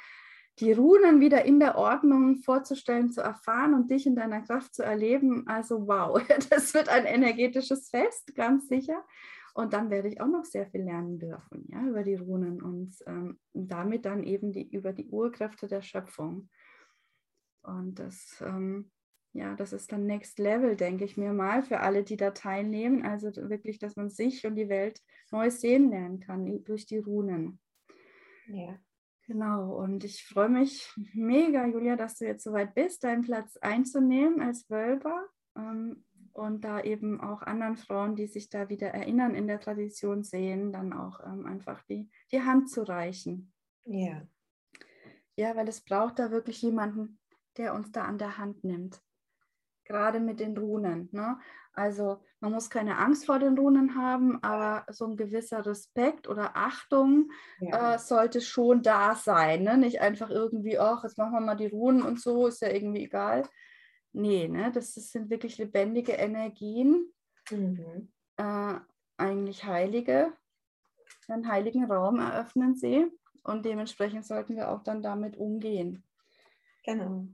die 0.59 0.73
Runen 0.73 1.19
wieder 1.19 1.45
in 1.45 1.59
der 1.59 1.77
Ordnung 1.77 2.37
vorzustellen, 2.37 3.11
zu 3.11 3.21
erfahren 3.21 3.73
und 3.73 3.89
dich 3.89 4.05
in 4.05 4.15
deiner 4.15 4.41
Kraft 4.41 4.75
zu 4.75 4.83
erleben. 4.83 5.47
Also 5.47 5.87
wow, 5.87 6.21
das 6.49 6.73
wird 6.73 6.89
ein 6.89 7.05
energetisches 7.05 7.89
Fest, 7.89 8.35
ganz 8.35 8.67
sicher. 8.67 9.03
Und 9.53 9.73
dann 9.73 9.89
werde 9.89 10.07
ich 10.07 10.21
auch 10.21 10.27
noch 10.27 10.45
sehr 10.45 10.67
viel 10.67 10.83
lernen 10.83 11.19
dürfen, 11.19 11.67
ja, 11.69 11.85
über 11.85 12.03
die 12.03 12.15
Runen 12.15 12.61
und 12.61 12.95
ähm, 13.05 13.37
damit 13.53 14.05
dann 14.05 14.23
eben 14.23 14.53
die, 14.53 14.69
über 14.69 14.93
die 14.93 15.07
Urkräfte 15.07 15.67
der 15.67 15.81
Schöpfung. 15.81 16.49
Und 17.63 17.99
das, 17.99 18.43
ähm, 18.45 18.91
ja, 19.33 19.55
das 19.55 19.73
ist 19.73 19.91
dann 19.91 20.05
Next 20.05 20.39
Level, 20.39 20.75
denke 20.75 21.05
ich 21.05 21.17
mir 21.17 21.33
mal, 21.33 21.63
für 21.63 21.79
alle, 21.79 22.03
die 22.03 22.17
da 22.17 22.31
teilnehmen. 22.31 23.05
Also 23.05 23.33
wirklich, 23.49 23.79
dass 23.79 23.95
man 23.95 24.09
sich 24.09 24.45
und 24.45 24.55
die 24.55 24.69
Welt 24.69 25.01
neu 25.31 25.49
sehen 25.49 25.89
lernen 25.89 26.19
kann 26.19 26.63
durch 26.63 26.85
die 26.85 26.97
Runen. 26.97 27.59
Ja. 28.47 28.79
Genau, 29.27 29.77
und 29.77 30.03
ich 30.03 30.25
freue 30.25 30.49
mich 30.49 30.91
mega, 31.13 31.65
Julia, 31.65 31.95
dass 31.95 32.17
du 32.17 32.25
jetzt 32.25 32.43
soweit 32.43 32.73
bist, 32.73 33.03
deinen 33.05 33.21
Platz 33.21 33.55
einzunehmen 33.57 34.41
als 34.41 34.69
Wölber 34.69 35.25
ähm, 35.55 36.03
und 36.33 36.65
da 36.65 36.81
eben 36.81 37.21
auch 37.21 37.41
anderen 37.41 37.77
Frauen, 37.77 38.17
die 38.17 38.27
sich 38.27 38.49
da 38.49 38.67
wieder 38.67 38.89
erinnern, 38.89 39.33
in 39.33 39.47
der 39.47 39.61
Tradition 39.61 40.23
sehen, 40.23 40.73
dann 40.73 40.91
auch 40.91 41.21
ähm, 41.21 41.45
einfach 41.45 41.81
die, 41.83 42.09
die 42.33 42.41
Hand 42.41 42.69
zu 42.69 42.83
reichen. 42.83 43.53
Ja. 43.85 44.27
Ja, 45.37 45.55
weil 45.55 45.69
es 45.69 45.81
braucht 45.81 46.19
da 46.19 46.31
wirklich 46.31 46.61
jemanden, 46.61 47.20
der 47.57 47.73
uns 47.73 47.91
da 47.91 48.03
an 48.03 48.17
der 48.17 48.37
Hand 48.37 48.63
nimmt. 48.63 49.01
Gerade 49.85 50.19
mit 50.19 50.39
den 50.39 50.57
Runen. 50.57 51.09
Ne? 51.11 51.37
Also 51.73 52.21
man 52.39 52.51
muss 52.51 52.69
keine 52.69 52.97
Angst 52.97 53.25
vor 53.25 53.39
den 53.39 53.57
Runen 53.57 53.95
haben, 53.95 54.41
aber 54.43 54.85
so 54.91 55.05
ein 55.05 55.17
gewisser 55.17 55.65
Respekt 55.65 56.27
oder 56.27 56.55
Achtung 56.55 57.31
ja. 57.59 57.95
äh, 57.95 57.99
sollte 57.99 58.41
schon 58.41 58.81
da 58.83 59.15
sein. 59.15 59.63
Ne? 59.63 59.77
Nicht 59.77 60.01
einfach 60.01 60.29
irgendwie, 60.29 60.79
ach, 60.79 61.03
jetzt 61.03 61.17
machen 61.17 61.33
wir 61.33 61.41
mal 61.41 61.55
die 61.55 61.67
Runen 61.67 62.01
und 62.01 62.19
so, 62.19 62.47
ist 62.47 62.61
ja 62.61 62.69
irgendwie 62.69 63.03
egal. 63.05 63.43
Nee, 64.13 64.47
ne? 64.47 64.71
das, 64.71 64.93
das 64.93 65.11
sind 65.11 65.29
wirklich 65.29 65.57
lebendige 65.57 66.13
Energien, 66.13 67.11
mhm. 67.49 68.11
äh, 68.37 68.75
eigentlich 69.17 69.63
Heilige. 69.63 70.33
Einen 71.27 71.47
heiligen 71.47 71.89
Raum 71.89 72.19
eröffnen 72.19 72.75
sie 72.75 73.05
und 73.43 73.65
dementsprechend 73.65 74.25
sollten 74.25 74.55
wir 74.55 74.69
auch 74.69 74.83
dann 74.83 75.01
damit 75.01 75.37
umgehen. 75.37 76.03
Genau. 76.83 77.27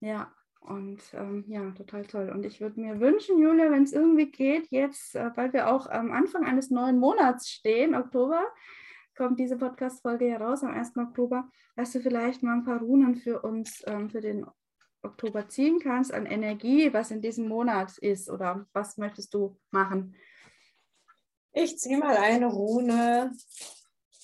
Ja, 0.00 0.32
Und 0.60 1.00
ähm, 1.14 1.44
ja, 1.46 1.70
total 1.70 2.04
toll. 2.06 2.30
Und 2.30 2.44
ich 2.44 2.60
würde 2.60 2.80
mir 2.80 2.98
wünschen, 2.98 3.38
Julia, 3.38 3.70
wenn 3.70 3.84
es 3.84 3.92
irgendwie 3.92 4.30
geht, 4.30 4.66
jetzt, 4.70 5.14
äh, 5.14 5.30
weil 5.36 5.52
wir 5.52 5.70
auch 5.72 5.86
am 5.86 6.10
Anfang 6.10 6.44
eines 6.44 6.70
neuen 6.70 6.98
Monats 6.98 7.48
stehen, 7.48 7.94
Oktober, 7.94 8.44
kommt 9.16 9.38
diese 9.38 9.56
Podcast-Folge 9.56 10.28
ja 10.28 10.38
raus 10.38 10.64
am 10.64 10.74
1. 10.74 10.96
Oktober, 10.96 11.48
dass 11.76 11.92
du 11.92 12.00
vielleicht 12.00 12.42
mal 12.42 12.54
ein 12.54 12.64
paar 12.64 12.80
Runen 12.80 13.14
für 13.14 13.42
uns 13.42 13.82
ähm, 13.86 14.10
für 14.10 14.20
den 14.20 14.44
Oktober 15.02 15.48
ziehen 15.48 15.78
kannst 15.80 16.12
an 16.12 16.26
Energie, 16.26 16.92
was 16.92 17.10
in 17.10 17.22
diesem 17.22 17.48
Monat 17.48 17.96
ist 17.98 18.28
oder 18.28 18.66
was 18.72 18.96
möchtest 18.96 19.32
du 19.34 19.56
machen? 19.70 20.16
Ich 21.52 21.78
ziehe 21.78 21.96
mal 21.96 22.16
eine 22.16 22.46
Rune 22.46 23.32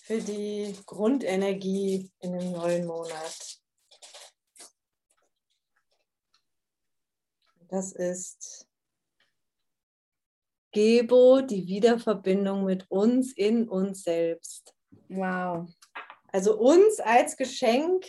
für 0.05 0.19
die 0.19 0.77
Grundenergie 0.85 2.11
in 2.19 2.33
dem 2.33 2.51
neuen 2.53 2.87
Monat. 2.87 3.62
Das 7.73 7.93
ist 7.93 8.69
Gebo, 10.73 11.41
die 11.41 11.67
Wiederverbindung 11.67 12.67
mit 12.67 12.85
uns 12.91 13.33
in 13.33 13.67
uns 13.67 14.03
selbst. 14.03 14.75
Wow. 15.09 15.71
Also 16.29 16.59
uns 16.59 17.01
als 17.01 17.39
Geschenk 17.39 18.05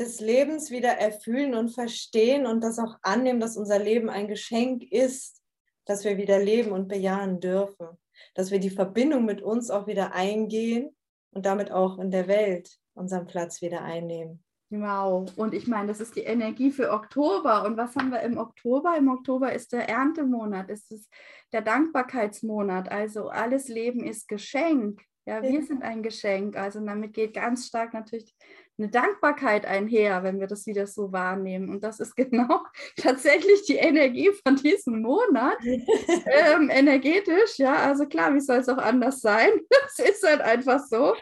des 0.00 0.18
Lebens 0.18 0.72
wieder 0.72 0.98
erfüllen 0.98 1.54
und 1.54 1.68
verstehen 1.68 2.44
und 2.44 2.60
das 2.60 2.80
auch 2.80 2.96
annehmen, 3.02 3.38
dass 3.38 3.56
unser 3.56 3.78
Leben 3.78 4.10
ein 4.10 4.26
Geschenk 4.26 4.82
ist, 4.90 5.40
dass 5.84 6.02
wir 6.02 6.16
wieder 6.16 6.40
leben 6.40 6.72
und 6.72 6.88
bejahen 6.88 7.38
dürfen. 7.38 7.86
Dass 8.34 8.50
wir 8.50 8.58
die 8.58 8.70
Verbindung 8.70 9.24
mit 9.24 9.42
uns 9.42 9.70
auch 9.70 9.86
wieder 9.86 10.12
eingehen 10.12 10.96
und 11.30 11.46
damit 11.46 11.70
auch 11.70 12.00
in 12.00 12.10
der 12.10 12.26
Welt 12.26 12.80
unseren 12.94 13.28
Platz 13.28 13.62
wieder 13.62 13.82
einnehmen. 13.82 14.42
Wow. 14.72 15.30
Und 15.36 15.52
ich 15.52 15.66
meine, 15.66 15.88
das 15.88 16.00
ist 16.00 16.16
die 16.16 16.22
Energie 16.22 16.70
für 16.70 16.92
Oktober. 16.92 17.66
Und 17.66 17.76
was 17.76 17.94
haben 17.94 18.10
wir 18.10 18.20
im 18.22 18.38
Oktober? 18.38 18.96
Im 18.96 19.08
Oktober 19.08 19.52
ist 19.52 19.72
der 19.72 19.86
Erntemonat, 19.86 20.70
es 20.70 20.90
ist 20.90 21.12
der 21.52 21.60
Dankbarkeitsmonat. 21.60 22.90
Also 22.90 23.28
alles 23.28 23.68
Leben 23.68 24.02
ist 24.02 24.28
Geschenk. 24.28 25.02
Ja, 25.26 25.42
wir 25.42 25.62
sind 25.62 25.82
ein 25.82 26.02
Geschenk. 26.02 26.56
Also 26.56 26.80
damit 26.80 27.12
geht 27.12 27.34
ganz 27.34 27.66
stark 27.66 27.92
natürlich 27.92 28.34
eine 28.78 28.88
Dankbarkeit 28.88 29.66
einher, 29.66 30.22
wenn 30.22 30.40
wir 30.40 30.46
das 30.46 30.66
wieder 30.66 30.86
so 30.86 31.12
wahrnehmen. 31.12 31.68
Und 31.68 31.84
das 31.84 32.00
ist 32.00 32.16
genau 32.16 32.64
tatsächlich 32.96 33.64
die 33.66 33.76
Energie 33.76 34.30
von 34.42 34.56
diesem 34.56 35.02
Monat. 35.02 35.58
ähm, 35.64 36.70
energetisch, 36.70 37.58
ja, 37.58 37.74
also 37.74 38.06
klar, 38.06 38.34
wie 38.34 38.40
soll 38.40 38.58
es 38.58 38.70
auch 38.70 38.78
anders 38.78 39.20
sein? 39.20 39.50
Es 39.94 39.98
ist 39.98 40.26
halt 40.26 40.40
einfach 40.40 40.80
so. 40.80 41.14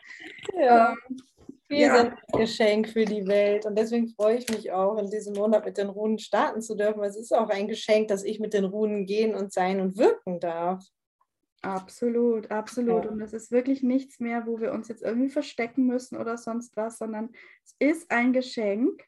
Ja. 0.55 0.93
Ähm, 0.93 1.17
wir 1.71 1.79
ja. 1.79 1.97
sind 1.97 2.13
ein 2.13 2.41
Geschenk 2.41 2.89
für 2.89 3.05
die 3.05 3.27
Welt 3.29 3.65
und 3.65 3.79
deswegen 3.79 4.09
freue 4.09 4.39
ich 4.39 4.49
mich 4.49 4.73
auch, 4.73 4.99
in 4.99 5.09
diesem 5.09 5.35
Monat 5.35 5.65
mit 5.65 5.79
den 5.79 5.89
Runen 5.89 6.19
starten 6.19 6.61
zu 6.61 6.75
dürfen. 6.75 7.03
Es 7.05 7.17
ist 7.17 7.33
auch 7.33 7.49
ein 7.49 7.69
Geschenk, 7.69 8.09
dass 8.09 8.25
ich 8.25 8.41
mit 8.41 8.55
den 8.55 8.65
Runen 8.65 9.07
gehen 9.07 9.37
und 9.37 9.53
sein 9.53 9.81
und 9.81 9.97
wirken 9.97 10.41
darf. 10.41 10.85
Absolut, 11.63 12.51
absolut. 12.51 13.05
Ja. 13.05 13.11
Und 13.11 13.21
es 13.21 13.33
ist 13.33 13.53
wirklich 13.53 13.83
nichts 13.85 14.19
mehr, 14.19 14.47
wo 14.47 14.61
wir 14.61 14.73
uns 14.73 14.89
jetzt 14.89 15.03
irgendwie 15.03 15.29
verstecken 15.29 15.87
müssen 15.87 16.17
oder 16.17 16.37
sonst 16.37 16.77
was, 16.77 16.99
sondern 16.99 17.31
es 17.65 17.77
ist 17.79 18.11
ein 18.11 18.33
Geschenk. 18.33 19.05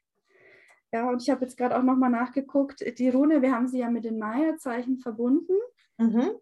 Ja, 0.92 1.09
und 1.09 1.23
ich 1.23 1.31
habe 1.31 1.45
jetzt 1.45 1.57
gerade 1.57 1.76
auch 1.76 1.83
nochmal 1.83 2.11
nachgeguckt, 2.11 2.85
die 2.99 3.09
Rune, 3.09 3.42
wir 3.42 3.52
haben 3.52 3.66
sie 3.66 3.78
ja 3.78 3.90
mit 3.90 4.04
den 4.04 4.19
Maya-Zeichen 4.19 4.99
verbunden. 4.99 5.54
Mhm. 5.99 6.33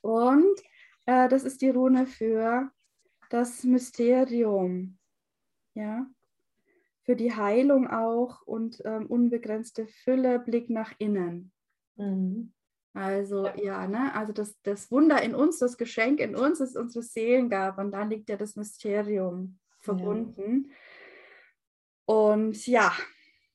Und 0.00 0.60
äh, 1.06 1.28
das 1.28 1.44
ist 1.44 1.60
die 1.60 1.70
Rune 1.70 2.06
für 2.06 2.70
das 3.28 3.64
Mysterium 3.64 4.97
ja, 5.78 6.06
für 7.04 7.16
die 7.16 7.34
Heilung 7.34 7.86
auch 7.86 8.42
und 8.42 8.82
ähm, 8.84 9.06
unbegrenzte 9.06 9.86
Fülle, 9.86 10.40
Blick 10.40 10.68
nach 10.68 10.92
innen. 10.98 11.52
Mhm. 11.96 12.52
Also 12.92 13.46
ja, 13.46 13.56
ja 13.56 13.86
ne? 13.86 14.12
also 14.14 14.32
das, 14.32 14.60
das 14.62 14.90
Wunder 14.90 15.22
in 15.22 15.34
uns, 15.34 15.58
das 15.58 15.78
Geschenk 15.78 16.20
in 16.20 16.34
uns 16.34 16.60
ist 16.60 16.76
unsere 16.76 17.02
Seelengabe 17.02 17.80
und 17.80 17.92
da 17.92 18.02
liegt 18.02 18.28
ja 18.28 18.36
das 18.36 18.56
Mysterium 18.56 19.58
verbunden. 19.78 20.66
Ja. 20.68 22.14
Und 22.14 22.66
ja, 22.66 22.92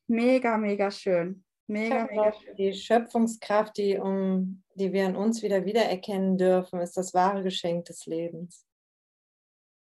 mega, 0.07 0.57
mega 0.57 0.89
schön. 0.89 1.43
Mega, 1.67 2.05
mega 2.05 2.33
schön. 2.33 2.55
Die 2.55 2.73
Schöpfungskraft, 2.73 3.77
die, 3.77 3.97
um, 3.97 4.63
die 4.75 4.93
wir 4.93 5.05
in 5.05 5.15
uns 5.15 5.43
wieder 5.43 5.65
wiedererkennen 5.65 6.37
dürfen, 6.37 6.79
ist 6.79 6.95
das 6.95 7.13
wahre 7.13 7.43
Geschenk 7.43 7.85
des 7.85 8.05
Lebens. 8.05 8.65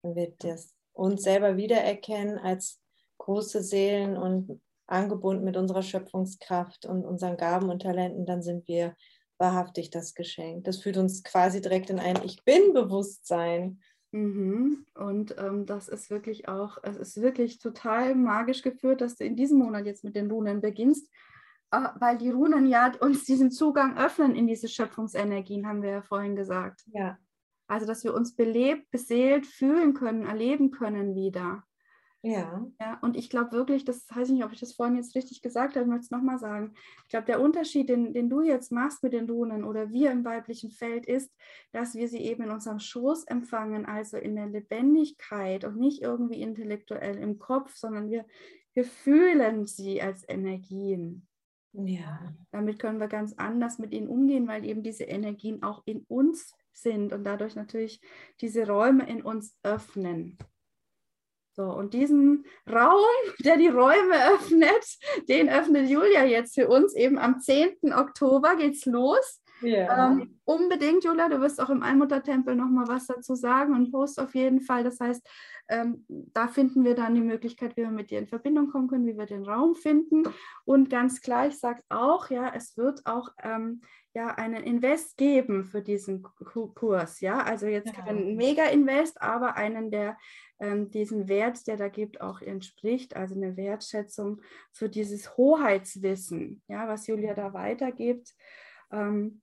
Wenn 0.03 0.15
wir 0.15 0.33
das 0.37 0.78
uns 0.99 1.23
selber 1.23 1.57
wiedererkennen 1.57 2.37
als 2.37 2.79
große 3.17 3.63
Seelen 3.63 4.17
und 4.17 4.61
angebunden 4.87 5.43
mit 5.43 5.57
unserer 5.57 5.83
Schöpfungskraft 5.83 6.85
und 6.85 7.05
unseren 7.05 7.37
Gaben 7.37 7.69
und 7.69 7.81
Talenten, 7.81 8.25
dann 8.25 8.41
sind 8.41 8.67
wir 8.67 8.95
wahrhaftig 9.37 9.89
das 9.89 10.15
Geschenk. 10.15 10.65
Das 10.65 10.81
führt 10.81 10.97
uns 10.97 11.23
quasi 11.23 11.61
direkt 11.61 11.89
in 11.89 11.99
ein 11.99 12.19
Ich 12.23 12.43
bin-Bewusstsein. 12.43 13.79
Mhm. 14.11 14.85
Und 14.95 15.35
ähm, 15.37 15.65
das 15.65 15.87
ist 15.87 16.09
wirklich 16.09 16.47
auch, 16.47 16.77
es 16.83 16.97
ist 16.97 17.21
wirklich 17.21 17.59
total 17.59 18.15
magisch 18.15 18.63
geführt, 18.63 19.01
dass 19.01 19.15
du 19.15 19.23
in 19.23 19.35
diesem 19.35 19.59
Monat 19.59 19.85
jetzt 19.85 20.03
mit 20.03 20.15
den 20.15 20.29
Runen 20.29 20.61
beginnst, 20.61 21.09
äh, 21.71 21.87
weil 21.99 22.17
die 22.17 22.31
Runen 22.31 22.65
ja 22.67 22.91
uns 22.99 23.25
diesen 23.25 23.51
Zugang 23.51 23.97
öffnen 23.97 24.35
in 24.35 24.47
diese 24.47 24.67
Schöpfungsenergien, 24.67 25.67
haben 25.67 25.83
wir 25.83 25.91
ja 25.91 26.01
vorhin 26.01 26.35
gesagt. 26.35 26.81
Ja. 26.87 27.17
Also, 27.69 27.85
dass 27.85 28.03
wir 28.03 28.13
uns 28.13 28.35
belebt, 28.35 28.89
beseelt 28.91 29.45
fühlen 29.45 29.93
können, 29.93 30.25
erleben 30.25 30.71
können 30.71 31.15
wieder. 31.15 31.63
Ja. 32.21 32.67
ja 32.81 32.99
und 33.01 33.15
ich 33.15 33.29
glaube 33.29 33.53
wirklich, 33.53 33.85
das 33.85 34.05
weiß 34.09 34.27
ich 34.27 34.33
nicht, 34.33 34.43
ob 34.43 34.51
ich 34.51 34.59
das 34.59 34.73
vorhin 34.73 34.97
jetzt 34.97 35.15
richtig 35.15 35.41
gesagt 35.41 35.75
habe, 35.75 35.85
ich 35.85 35.89
möchte 35.89 36.05
es 36.05 36.11
nochmal 36.11 36.37
sagen. 36.37 36.73
Ich 37.03 37.09
glaube, 37.09 37.25
der 37.25 37.39
Unterschied, 37.39 37.87
den, 37.87 38.13
den 38.13 38.29
du 38.29 38.41
jetzt 38.41 38.71
machst 38.71 39.03
mit 39.03 39.13
den 39.13 39.29
Runen 39.29 39.63
oder 39.63 39.91
wir 39.91 40.11
im 40.11 40.25
weiblichen 40.25 40.69
Feld, 40.69 41.05
ist, 41.05 41.31
dass 41.71 41.95
wir 41.95 42.09
sie 42.09 42.19
eben 42.19 42.43
in 42.43 42.51
unserem 42.51 42.79
Schoß 42.79 43.25
empfangen, 43.25 43.85
also 43.85 44.17
in 44.17 44.35
der 44.35 44.47
Lebendigkeit 44.47 45.63
und 45.63 45.77
nicht 45.77 46.01
irgendwie 46.01 46.41
intellektuell 46.41 47.17
im 47.17 47.39
Kopf, 47.39 47.75
sondern 47.75 48.09
wir, 48.09 48.25
wir 48.73 48.83
fühlen 48.83 49.65
sie 49.65 50.01
als 50.01 50.27
Energien. 50.27 51.25
Ja. 51.71 52.33
Damit 52.51 52.79
können 52.79 52.99
wir 52.99 53.07
ganz 53.07 53.33
anders 53.33 53.79
mit 53.79 53.93
ihnen 53.93 54.09
umgehen, 54.09 54.47
weil 54.47 54.65
eben 54.65 54.83
diese 54.83 55.03
Energien 55.03 55.63
auch 55.63 55.83
in 55.85 56.03
uns 56.07 56.53
sind 56.73 57.13
und 57.13 57.23
dadurch 57.23 57.55
natürlich 57.55 58.01
diese 58.41 58.67
Räume 58.67 59.07
in 59.09 59.21
uns 59.21 59.57
öffnen. 59.63 60.37
So, 61.59 61.65
und 61.65 61.93
diesen 61.93 62.45
Raum, 62.71 63.03
der 63.39 63.57
die 63.57 63.67
Räume 63.67 64.15
öffnet, 64.33 64.97
den 65.27 65.49
öffnet 65.49 65.89
Julia 65.89 66.23
jetzt 66.23 66.55
für 66.55 66.69
uns. 66.69 66.95
Eben 66.95 67.17
am 67.17 67.39
10. 67.41 67.93
Oktober 67.93 68.55
geht's 68.55 68.85
los. 68.85 69.41
Ja. 69.61 70.11
Ähm, 70.11 70.39
unbedingt, 70.45 71.03
Julia, 71.03 71.27
du 71.27 71.41
wirst 71.41 71.59
auch 71.59 71.69
im 71.69 71.83
Allmuttertempel 71.83 72.55
nochmal 72.55 72.87
was 72.87 73.07
dazu 73.07 73.35
sagen 73.35 73.73
und 73.75 73.91
post 73.91 74.19
auf 74.19 74.35
jeden 74.35 74.61
Fall. 74.61 74.85
Das 74.85 75.01
heißt, 75.01 75.27
ähm, 75.67 76.05
da 76.07 76.47
finden 76.47 76.83
wir 76.83 76.95
dann 76.95 77.15
die 77.15 77.21
Möglichkeit, 77.21 77.75
wie 77.75 77.81
wir 77.81 77.91
mit 77.91 78.09
dir 78.09 78.19
in 78.19 78.27
Verbindung 78.27 78.69
kommen 78.69 78.87
können, 78.87 79.05
wie 79.05 79.17
wir 79.17 79.25
den 79.25 79.43
Raum 79.43 79.75
finden. 79.75 80.23
Und 80.63 80.89
ganz 80.89 81.21
klar, 81.21 81.47
ich 81.47 81.59
sage 81.59 81.83
auch, 81.89 82.29
ja, 82.29 82.53
es 82.55 82.77
wird 82.77 83.05
auch 83.05 83.29
ähm, 83.43 83.81
ja 84.13 84.33
einen 84.35 84.63
Invest 84.63 85.17
geben 85.17 85.65
für 85.65 85.81
diesen 85.81 86.23
Kurs. 86.23 87.21
Ja, 87.21 87.41
also 87.41 87.67
jetzt 87.67 87.95
ja. 87.95 88.01
keinen 88.01 88.35
Mega-Invest, 88.35 89.21
aber 89.21 89.55
einen, 89.55 89.91
der 89.91 90.17
ähm, 90.59 90.91
diesen 90.91 91.27
Wert, 91.27 91.65
der 91.67 91.77
da 91.77 91.87
gibt, 91.87 92.21
auch 92.21 92.41
entspricht. 92.41 93.15
Also 93.15 93.35
eine 93.35 93.55
Wertschätzung 93.55 94.41
für 94.71 94.89
dieses 94.89 95.37
Hoheitswissen, 95.37 96.61
ja, 96.67 96.87
was 96.87 97.07
Julia 97.07 97.33
da 97.33 97.53
weitergibt. 97.53 98.35
Ähm, 98.91 99.41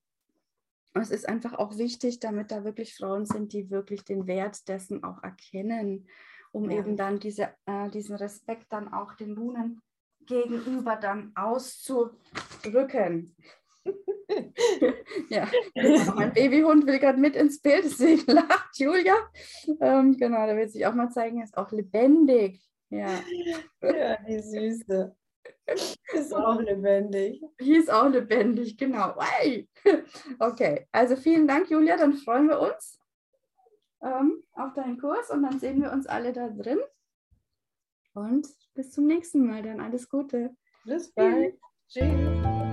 es 0.94 1.10
ist 1.10 1.28
einfach 1.28 1.54
auch 1.54 1.76
wichtig, 1.78 2.20
damit 2.20 2.50
da 2.50 2.64
wirklich 2.64 2.94
Frauen 2.94 3.26
sind, 3.26 3.52
die 3.52 3.70
wirklich 3.70 4.04
den 4.04 4.26
Wert 4.26 4.66
dessen 4.68 5.04
auch 5.04 5.22
erkennen, 5.22 6.08
um 6.52 6.70
ja. 6.70 6.78
eben 6.78 6.96
dann 6.96 7.18
diese, 7.18 7.50
äh, 7.66 7.90
diesen 7.90 8.16
Respekt 8.16 8.72
dann 8.72 8.92
auch 8.92 9.14
den 9.14 9.34
Lunen 9.34 9.82
gegenüber 10.26 10.96
dann 10.96 11.32
auszudrücken. 11.36 13.36
ja, 15.30 15.48
mein 16.14 16.32
Babyhund 16.32 16.86
will 16.86 16.98
gerade 16.98 17.18
mit 17.18 17.36
ins 17.36 17.60
Bild, 17.60 17.84
deswegen 17.84 18.24
lacht 18.32 18.78
Julia. 18.78 19.14
Ähm, 19.80 20.16
genau, 20.16 20.46
da 20.46 20.56
will 20.56 20.68
sich 20.68 20.86
auch 20.86 20.94
mal 20.94 21.10
zeigen, 21.10 21.38
er 21.38 21.44
ist 21.44 21.56
auch 21.56 21.70
lebendig. 21.72 22.62
Ja, 22.90 23.20
ja 23.82 24.16
die 24.28 24.40
Süße. 24.40 25.14
Ist 26.14 26.34
auch 26.34 26.60
lebendig. 26.60 27.42
Die 27.60 27.76
ist 27.76 27.90
auch 27.90 28.08
lebendig, 28.08 28.76
genau. 28.76 29.14
Okay, 30.38 30.86
also 30.92 31.16
vielen 31.16 31.48
Dank, 31.48 31.70
Julia. 31.70 31.96
Dann 31.96 32.14
freuen 32.14 32.48
wir 32.48 32.60
uns 32.60 32.98
ähm, 34.02 34.42
auf 34.52 34.74
deinen 34.74 34.98
Kurs 35.00 35.30
und 35.30 35.42
dann 35.42 35.58
sehen 35.58 35.82
wir 35.82 35.92
uns 35.92 36.06
alle 36.06 36.32
da 36.32 36.48
drin. 36.48 36.78
Und 38.14 38.46
bis 38.74 38.92
zum 38.92 39.06
nächsten 39.06 39.46
Mal. 39.46 39.62
Dann 39.62 39.80
alles 39.80 40.08
Gute. 40.08 40.54
Bis 40.84 41.12
bald. 41.12 41.58
Tschüss. 41.88 42.65